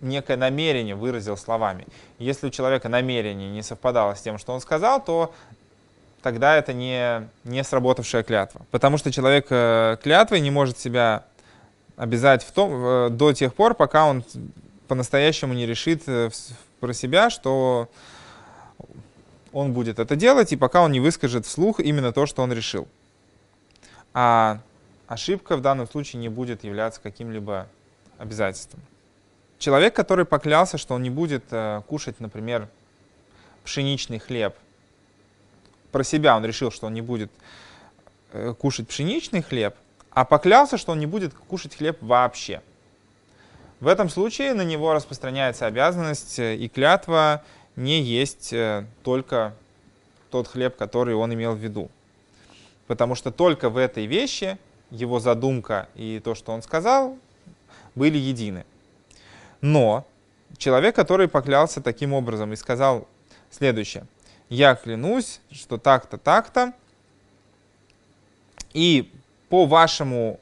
некое 0.00 0.36
намерение 0.36 0.94
выразил 0.94 1.36
словами. 1.36 1.86
Если 2.18 2.46
у 2.46 2.50
человека 2.50 2.88
намерение 2.88 3.50
не 3.50 3.62
совпадало 3.62 4.14
с 4.14 4.22
тем, 4.22 4.38
что 4.38 4.52
он 4.52 4.60
сказал, 4.60 5.04
то 5.04 5.32
тогда 6.22 6.56
это 6.56 6.72
не, 6.72 7.28
не 7.44 7.62
сработавшая 7.62 8.22
клятва. 8.22 8.62
Потому 8.70 8.98
что 8.98 9.12
человек 9.12 9.46
э, 9.50 9.96
клятвой 10.02 10.40
не 10.40 10.50
может 10.50 10.78
себя 10.78 11.24
обязать 12.00 12.42
в 12.42 12.50
том, 12.50 12.72
э, 12.72 13.08
до 13.10 13.34
тех 13.34 13.54
пор, 13.54 13.74
пока 13.74 14.06
он 14.06 14.24
по-настоящему 14.88 15.52
не 15.52 15.66
решит 15.66 16.04
э, 16.06 16.30
про 16.80 16.94
себя, 16.94 17.28
что 17.28 17.90
он 19.52 19.74
будет 19.74 19.98
это 19.98 20.16
делать, 20.16 20.50
и 20.52 20.56
пока 20.56 20.80
он 20.80 20.92
не 20.92 21.00
выскажет 21.00 21.44
вслух 21.44 21.78
именно 21.78 22.10
то, 22.10 22.24
что 22.24 22.42
он 22.42 22.54
решил. 22.54 22.88
А 24.14 24.60
ошибка 25.08 25.58
в 25.58 25.60
данном 25.60 25.86
случае 25.86 26.20
не 26.22 26.30
будет 26.30 26.64
являться 26.64 27.02
каким-либо 27.02 27.66
обязательством. 28.16 28.80
Человек, 29.58 29.94
который 29.94 30.24
поклялся, 30.24 30.78
что 30.78 30.94
он 30.94 31.02
не 31.02 31.10
будет 31.10 31.44
э, 31.50 31.82
кушать, 31.86 32.18
например, 32.18 32.66
пшеничный 33.62 34.20
хлеб, 34.20 34.54
про 35.92 36.02
себя 36.02 36.34
он 36.34 36.46
решил, 36.46 36.70
что 36.70 36.86
он 36.86 36.94
не 36.94 37.02
будет 37.02 37.30
кушать 38.58 38.88
пшеничный 38.88 39.42
хлеб, 39.42 39.74
а 40.12 40.24
поклялся, 40.24 40.76
что 40.76 40.92
он 40.92 40.98
не 40.98 41.06
будет 41.06 41.34
кушать 41.34 41.76
хлеб 41.76 41.98
вообще. 42.00 42.62
В 43.80 43.86
этом 43.86 44.08
случае 44.08 44.54
на 44.54 44.62
него 44.62 44.92
распространяется 44.92 45.66
обязанность 45.66 46.38
э, 46.38 46.56
и 46.56 46.68
клятва 46.68 47.42
не 47.76 48.02
есть 48.02 48.54
только 49.02 49.54
тот 50.30 50.48
хлеб, 50.48 50.76
который 50.76 51.14
он 51.14 51.32
имел 51.32 51.54
в 51.54 51.58
виду. 51.58 51.90
Потому 52.86 53.14
что 53.14 53.30
только 53.30 53.70
в 53.70 53.76
этой 53.76 54.06
вещи 54.06 54.58
его 54.90 55.20
задумка 55.20 55.88
и 55.94 56.20
то, 56.22 56.34
что 56.34 56.52
он 56.52 56.62
сказал, 56.62 57.16
были 57.94 58.18
едины. 58.18 58.64
Но 59.60 60.06
человек, 60.56 60.96
который 60.96 61.28
поклялся 61.28 61.80
таким 61.80 62.12
образом 62.12 62.52
и 62.52 62.56
сказал 62.56 63.06
следующее. 63.50 64.06
Я 64.48 64.74
клянусь, 64.74 65.40
что 65.50 65.78
так-то, 65.78 66.18
так-то, 66.18 66.72
и 68.72 69.12
по 69.50 69.66
вашему 69.66 70.40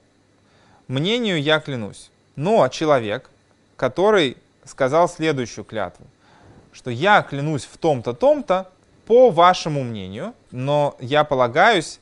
мнению 0.86 1.42
я 1.42 1.58
клянусь. 1.58 2.10
Но 2.36 2.68
человек, 2.68 3.30
который 3.76 4.36
сказал 4.64 5.08
следующую 5.08 5.64
клятву, 5.64 6.06
что 6.72 6.90
я 6.90 7.22
клянусь 7.22 7.64
в 7.64 7.76
том-то, 7.78 8.12
том-то, 8.12 8.70
по 9.06 9.30
вашему 9.30 9.82
мнению, 9.82 10.34
но 10.50 10.94
я 11.00 11.24
полагаюсь 11.24 11.98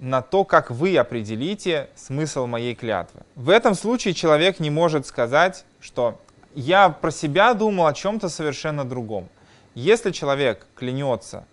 на 0.00 0.20
то, 0.20 0.44
как 0.44 0.72
вы 0.72 0.96
определите 0.98 1.88
смысл 1.94 2.46
моей 2.46 2.74
клятвы. 2.74 3.20
В 3.36 3.48
этом 3.48 3.76
случае 3.76 4.12
человек 4.12 4.58
не 4.58 4.68
может 4.68 5.06
сказать, 5.06 5.64
что 5.80 6.20
я 6.56 6.88
про 6.88 7.12
себя 7.12 7.54
думал 7.54 7.86
о 7.86 7.94
чем-то 7.94 8.28
совершенно 8.28 8.84
другом. 8.84 9.28
Если 9.76 10.10
человек 10.10 10.66
клянется, 10.74 11.44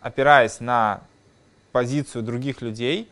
опираясь 0.00 0.60
на 0.60 1.02
позицию 1.72 2.22
других 2.22 2.62
людей, 2.62 3.06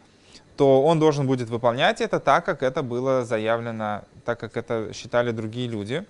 то 0.58 0.82
он 0.82 0.98
должен 0.98 1.26
будет 1.26 1.48
выполнять 1.48 2.02
это 2.02 2.20
так, 2.20 2.44
как 2.44 2.62
это 2.62 2.82
было 2.82 3.24
заявлено, 3.24 4.02
так 4.26 4.38
как 4.38 4.58
это 4.58 4.92
считали 4.92 5.30
другие 5.30 5.68
люди. 5.68 6.04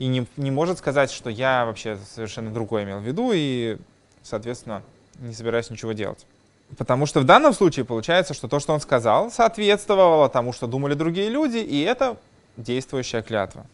И 0.00 0.08
не, 0.08 0.26
не 0.36 0.50
может 0.50 0.78
сказать, 0.78 1.12
что 1.12 1.30
я 1.30 1.64
вообще 1.64 1.96
совершенно 2.12 2.50
другое 2.50 2.82
имел 2.82 2.98
в 2.98 3.04
виду, 3.04 3.30
и, 3.32 3.78
соответственно, 4.22 4.82
не 5.20 5.34
собираюсь 5.34 5.70
ничего 5.70 5.92
делать. 5.92 6.26
Потому 6.76 7.06
что 7.06 7.20
в 7.20 7.24
данном 7.24 7.52
случае 7.52 7.84
получается, 7.84 8.34
что 8.34 8.48
то, 8.48 8.58
что 8.58 8.72
он 8.72 8.80
сказал, 8.80 9.30
соответствовало 9.30 10.28
тому, 10.28 10.52
что 10.52 10.66
думали 10.66 10.94
другие 10.94 11.28
люди, 11.28 11.58
и 11.58 11.82
это 11.82 12.16
действующая 12.56 13.22
клятва 13.22 13.64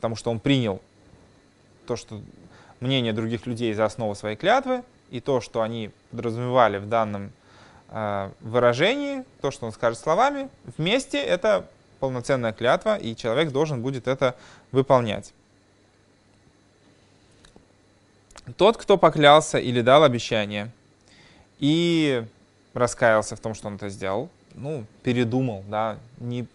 потому 0.00 0.16
что 0.16 0.30
он 0.30 0.40
принял 0.40 0.80
то, 1.86 1.94
что 1.94 2.22
мнение 2.80 3.12
других 3.12 3.46
людей 3.46 3.74
за 3.74 3.84
основу 3.84 4.14
своей 4.14 4.34
клятвы, 4.34 4.82
и 5.10 5.20
то, 5.20 5.42
что 5.42 5.60
они 5.60 5.90
подразумевали 6.10 6.78
в 6.78 6.88
данном 6.88 7.32
выражении, 8.40 9.24
то, 9.40 9.50
что 9.50 9.66
он 9.66 9.72
скажет 9.72 9.98
словами, 9.98 10.48
вместе 10.78 11.20
это 11.20 11.66
полноценная 11.98 12.52
клятва, 12.52 12.96
и 12.96 13.16
человек 13.16 13.50
должен 13.50 13.82
будет 13.82 14.06
это 14.06 14.36
выполнять. 14.70 15.32
Тот, 18.56 18.76
кто 18.76 18.96
поклялся 18.96 19.58
или 19.58 19.80
дал 19.80 20.02
обещание 20.04 20.70
и 21.58 22.24
раскаялся 22.74 23.36
в 23.36 23.40
том, 23.40 23.54
что 23.54 23.68
он 23.68 23.74
это 23.74 23.88
сделал, 23.88 24.28
ну, 24.54 24.84
передумал, 25.02 25.64
да, 25.68 25.98
не, 26.18 26.46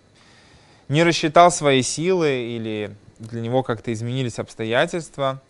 не 0.90 1.04
рассчитал 1.04 1.52
свои 1.52 1.82
силы 1.82 2.30
или 2.30 2.96
для 3.20 3.42
него 3.42 3.64
как-то 3.64 3.94
изменились 3.94 4.40
обстоятельства. 4.40 5.42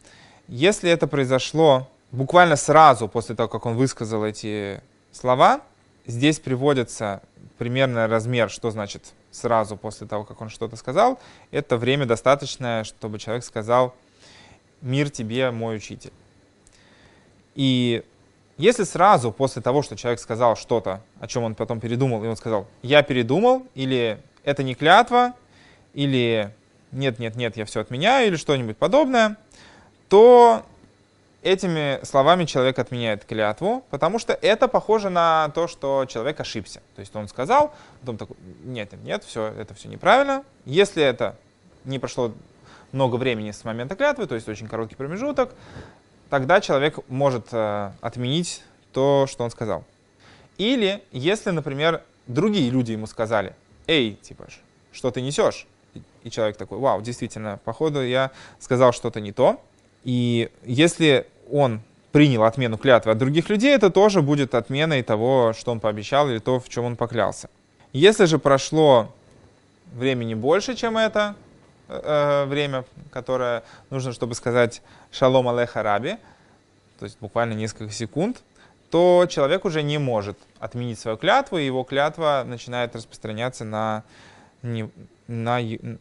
Если 0.48 0.90
это 0.90 1.08
произошло 1.08 1.90
буквально 2.12 2.56
сразу 2.56 3.08
после 3.08 3.36
того, 3.36 3.50
как 3.50 3.66
он 3.66 3.76
высказал 3.76 4.24
эти 4.24 4.82
слова, 5.12 5.62
здесь 6.06 6.40
приводится 6.40 7.22
примерный 7.58 8.06
размер, 8.08 8.50
что 8.50 8.72
значит 8.72 9.14
сразу 9.32 9.78
после 9.78 10.08
того, 10.08 10.24
как 10.24 10.42
он 10.42 10.50
что-то 10.50 10.76
сказал. 10.76 11.20
Это 11.52 11.78
время 11.78 12.06
достаточное, 12.06 12.84
чтобы 12.84 13.20
человек 13.20 13.44
сказал 13.44 13.96
«Мир 14.82 15.10
тебе, 15.10 15.52
мой 15.52 15.78
учитель». 15.78 16.14
И 17.56 18.04
если 18.58 18.84
сразу 18.84 19.32
после 19.32 19.62
того, 19.62 19.82
что 19.82 19.96
человек 19.96 20.20
сказал 20.20 20.56
что-то, 20.56 21.02
о 21.20 21.28
чем 21.28 21.44
он 21.44 21.56
потом 21.56 21.80
передумал, 21.80 22.24
и 22.24 22.28
он 22.28 22.36
сказал 22.36 22.68
«Я 22.82 23.04
передумал», 23.04 23.66
или 23.76 24.22
«Это 24.44 24.64
не 24.64 24.76
клятва», 24.76 25.34
или 25.94 26.54
нет, 26.92 27.20
нет, 27.20 27.36
нет, 27.36 27.58
я 27.58 27.66
все 27.66 27.82
отменяю 27.82 28.28
или 28.28 28.36
что-нибудь 28.36 28.78
подобное, 28.78 29.38
то 30.10 30.64
этими 31.46 32.04
словами 32.04 32.46
человек 32.46 32.80
отменяет 32.80 33.24
клятву, 33.24 33.86
потому 33.90 34.20
что 34.20 34.34
это 34.34 34.68
похоже 34.68 35.10
на 35.10 35.50
то, 35.56 35.68
что 35.68 36.06
человек 36.06 36.40
ошибся. 36.40 36.82
То 36.96 37.00
есть 37.00 37.16
он 37.16 37.28
сказал, 37.28 37.74
потом 38.02 38.18
такой, 38.18 38.36
нет, 38.64 38.92
нет, 39.04 39.24
все, 39.24 39.48
это 39.48 39.74
все 39.74 39.88
неправильно. 39.88 40.44
Если 40.66 41.04
это 41.04 41.38
не 41.86 42.00
прошло 42.00 42.34
много 42.92 43.16
времени 43.16 43.52
с 43.52 43.64
момента 43.64 43.96
клятвы, 43.96 44.26
то 44.26 44.36
есть 44.36 44.50
очень 44.50 44.68
короткий 44.68 44.96
промежуток, 44.96 45.54
тогда 46.30 46.60
человек 46.60 47.00
может 47.08 47.48
э, 47.52 47.92
отменить 48.02 48.64
то, 48.92 49.28
что 49.30 49.44
он 49.44 49.52
сказал. 49.52 49.84
Или 50.58 51.04
если, 51.12 51.52
например, 51.52 52.02
другие 52.28 52.70
люди 52.70 52.94
ему 52.94 53.06
сказали, 53.06 53.56
эй, 53.88 54.16
типа, 54.16 54.48
что 54.92 55.12
ты 55.12 55.22
несешь? 55.22 55.68
и 56.24 56.32
человек 56.32 56.58
такой, 56.58 56.80
вау, 56.80 57.02
действительно, 57.02 57.60
походу 57.64 58.04
я 58.04 58.32
сказал 58.60 58.92
что-то 58.92 59.22
не 59.22 59.32
то. 59.32 59.62
И 60.04 60.50
если 60.64 61.28
он 61.52 61.82
принял 62.12 62.44
отмену 62.44 62.78
клятвы 62.78 63.12
от 63.12 63.18
других 63.18 63.50
людей, 63.50 63.76
это 63.76 63.90
тоже 63.90 64.22
будет 64.22 64.56
отменой 64.56 65.04
того, 65.04 65.54
что 65.54 65.72
он 65.72 65.80
пообещал 65.80 66.30
или 66.30 66.40
то, 66.40 66.60
в 66.60 66.70
чем 66.70 66.86
он 66.86 66.96
поклялся. 66.96 67.50
Если 67.92 68.26
же 68.26 68.40
прошло 68.40 69.14
времени 69.94 70.34
больше, 70.34 70.76
чем 70.76 70.98
это 70.98 71.36
э, 71.88 72.00
э 72.04 72.46
время, 72.46 72.86
которое 73.12 73.64
нужно, 73.90 74.14
чтобы 74.14 74.36
сказать 74.36 74.82
«шалом 75.12 75.48
алеха 75.48 75.84
раби», 75.84 76.16
то 77.00 77.06
есть 77.06 77.18
буквально 77.20 77.54
несколько 77.54 77.92
секунд, 77.92 78.42
то 78.90 79.26
человек 79.30 79.66
уже 79.66 79.84
не 79.84 79.98
может 79.98 80.38
отменить 80.60 81.00
свою 81.00 81.18
клятву, 81.18 81.58
и 81.58 81.66
его 81.66 81.84
клятва 81.84 82.44
начинает 82.46 82.96
распространяться 82.96 83.66
на, 83.66 84.04
на, 85.28 85.60
и 85.60 85.98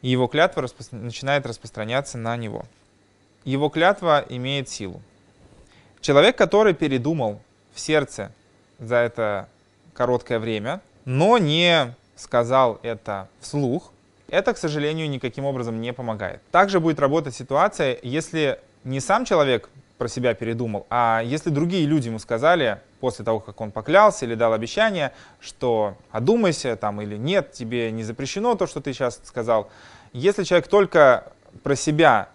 его 0.00 0.26
клятва 0.26 0.62
распро... 0.62 0.84
начинает 0.92 1.46
распространяться 1.46 2.18
на 2.18 2.36
него. 2.36 2.64
Его 3.44 3.68
клятва 3.68 4.24
имеет 4.28 4.68
силу. 4.68 5.00
Человек, 6.00 6.36
который 6.36 6.74
передумал 6.74 7.40
в 7.74 7.80
сердце 7.80 8.32
за 8.78 8.96
это 8.96 9.48
короткое 9.94 10.38
время, 10.38 10.80
но 11.04 11.38
не 11.38 11.94
сказал 12.16 12.78
это 12.82 13.28
вслух, 13.40 13.92
это, 14.28 14.54
к 14.54 14.58
сожалению, 14.58 15.10
никаким 15.10 15.44
образом 15.44 15.80
не 15.80 15.92
помогает. 15.92 16.40
Также 16.50 16.80
будет 16.80 16.98
работать 16.98 17.34
ситуация, 17.34 17.98
если 18.02 18.58
не 18.84 19.00
сам 19.00 19.24
человек 19.24 19.68
про 19.98 20.08
себя 20.08 20.34
передумал, 20.34 20.86
а 20.90 21.22
если 21.24 21.50
другие 21.50 21.86
люди 21.86 22.08
ему 22.08 22.18
сказали 22.18 22.80
после 22.98 23.24
того, 23.24 23.40
как 23.40 23.60
он 23.60 23.70
поклялся 23.70 24.24
или 24.24 24.34
дал 24.34 24.52
обещание, 24.52 25.12
что 25.38 25.96
одумайся 26.10 26.74
там 26.76 27.00
или 27.00 27.16
нет, 27.16 27.52
тебе 27.52 27.92
не 27.92 28.02
запрещено 28.02 28.54
то, 28.54 28.66
что 28.66 28.80
ты 28.80 28.92
сейчас 28.92 29.20
сказал. 29.22 29.70
Если 30.12 30.44
человек 30.44 30.66
только 30.66 31.32
про 31.62 31.76
себя 31.76 32.28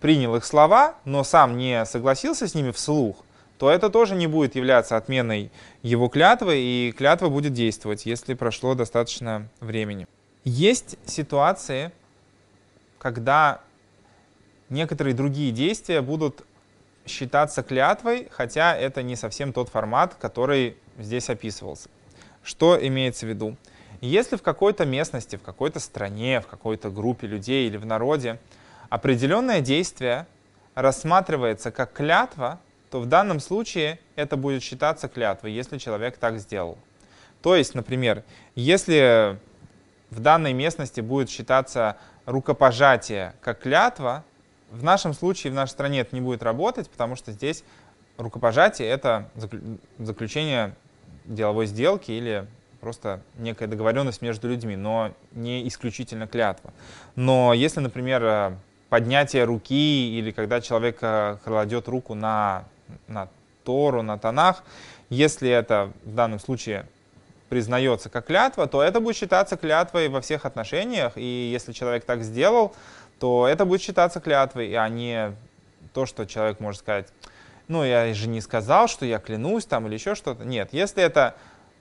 принял 0.00 0.36
их 0.36 0.44
слова, 0.44 0.94
но 1.04 1.24
сам 1.24 1.56
не 1.56 1.84
согласился 1.84 2.48
с 2.48 2.54
ними 2.54 2.70
вслух, 2.70 3.24
то 3.58 3.70
это 3.70 3.90
тоже 3.90 4.14
не 4.14 4.26
будет 4.26 4.54
являться 4.54 4.96
отменой 4.96 5.50
его 5.82 6.08
клятвы, 6.08 6.56
и 6.56 6.92
клятва 6.96 7.28
будет 7.28 7.52
действовать, 7.52 8.06
если 8.06 8.34
прошло 8.34 8.74
достаточно 8.74 9.46
времени. 9.60 10.06
Есть 10.44 10.96
ситуации, 11.04 11.92
когда 12.98 13.60
некоторые 14.70 15.14
другие 15.14 15.52
действия 15.52 16.00
будут 16.00 16.44
считаться 17.06 17.62
клятвой, 17.62 18.28
хотя 18.30 18.74
это 18.74 19.02
не 19.02 19.16
совсем 19.16 19.52
тот 19.52 19.68
формат, 19.68 20.14
который 20.14 20.76
здесь 20.98 21.28
описывался. 21.28 21.90
Что 22.42 22.78
имеется 22.80 23.26
в 23.26 23.28
виду? 23.28 23.56
Если 24.00 24.36
в 24.36 24.42
какой-то 24.42 24.86
местности, 24.86 25.36
в 25.36 25.42
какой-то 25.42 25.78
стране, 25.80 26.40
в 26.40 26.46
какой-то 26.46 26.88
группе 26.88 27.26
людей 27.26 27.66
или 27.66 27.76
в 27.76 27.84
народе 27.84 28.38
определенное 28.90 29.60
действие 29.60 30.26
рассматривается 30.74 31.70
как 31.70 31.92
клятва, 31.92 32.60
то 32.90 33.00
в 33.00 33.06
данном 33.06 33.40
случае 33.40 33.98
это 34.16 34.36
будет 34.36 34.62
считаться 34.62 35.08
клятвой, 35.08 35.52
если 35.52 35.78
человек 35.78 36.18
так 36.18 36.38
сделал. 36.38 36.76
То 37.40 37.56
есть, 37.56 37.74
например, 37.74 38.24
если 38.54 39.38
в 40.10 40.20
данной 40.20 40.52
местности 40.52 41.00
будет 41.00 41.30
считаться 41.30 41.96
рукопожатие 42.26 43.34
как 43.40 43.60
клятва, 43.60 44.24
в 44.70 44.82
нашем 44.82 45.14
случае, 45.14 45.52
в 45.52 45.54
нашей 45.54 45.72
стране 45.72 46.00
это 46.00 46.14
не 46.14 46.20
будет 46.20 46.42
работать, 46.42 46.90
потому 46.90 47.16
что 47.16 47.32
здесь 47.32 47.64
рукопожатие— 48.18 48.88
это 48.90 49.30
заключение 49.98 50.74
деловой 51.24 51.66
сделки 51.66 52.10
или 52.10 52.46
просто 52.80 53.20
некая 53.38 53.66
договоренность 53.66 54.22
между 54.22 54.48
людьми, 54.48 54.74
но 54.76 55.12
не 55.32 55.66
исключительно 55.68 56.26
клятва. 56.26 56.72
Но 57.14 57.52
если, 57.52 57.80
например, 57.80 58.56
поднятие 58.90 59.44
руки 59.44 60.18
или 60.18 60.30
когда 60.32 60.60
человек 60.60 60.98
э, 61.00 61.38
кладет 61.44 61.88
руку 61.88 62.14
на 62.14 62.64
на 63.06 63.28
Тору, 63.64 64.02
на 64.02 64.18
Танах, 64.18 64.62
если 65.08 65.48
это 65.48 65.92
в 66.04 66.14
данном 66.14 66.40
случае 66.40 66.86
признается 67.48 68.08
как 68.08 68.26
клятва, 68.26 68.66
то 68.66 68.82
это 68.82 69.00
будет 69.00 69.16
считаться 69.16 69.56
клятвой 69.56 70.08
во 70.08 70.20
всех 70.20 70.44
отношениях, 70.44 71.12
и 71.16 71.50
если 71.52 71.72
человек 71.72 72.04
так 72.04 72.22
сделал, 72.22 72.74
то 73.18 73.46
это 73.46 73.64
будет 73.64 73.82
считаться 73.82 74.20
клятвой, 74.20 74.72
а 74.74 74.88
не 74.88 75.34
то, 75.92 76.06
что 76.06 76.26
человек 76.26 76.60
может 76.60 76.80
сказать, 76.80 77.08
ну, 77.68 77.84
я 77.84 78.12
же 78.14 78.28
не 78.28 78.40
сказал, 78.40 78.88
что 78.88 79.04
я 79.04 79.18
клянусь 79.18 79.64
там 79.64 79.86
или 79.86 79.94
еще 79.94 80.14
что-то. 80.14 80.44
Нет, 80.44 80.70
если 80.72 81.02
это 81.02 81.36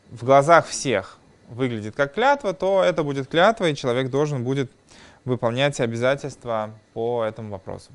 в 0.09 0.23
глазах 0.25 0.67
всех 0.67 1.17
выглядит 1.47 1.95
как 1.95 2.13
клятва, 2.13 2.53
то 2.53 2.83
это 2.83 3.03
будет 3.03 3.27
клятва, 3.27 3.69
и 3.69 3.75
человек 3.75 4.09
должен 4.09 4.43
будет 4.43 4.71
выполнять 5.25 5.79
обязательства 5.79 6.71
по 6.93 7.23
этому 7.23 7.51
вопросу. 7.51 7.91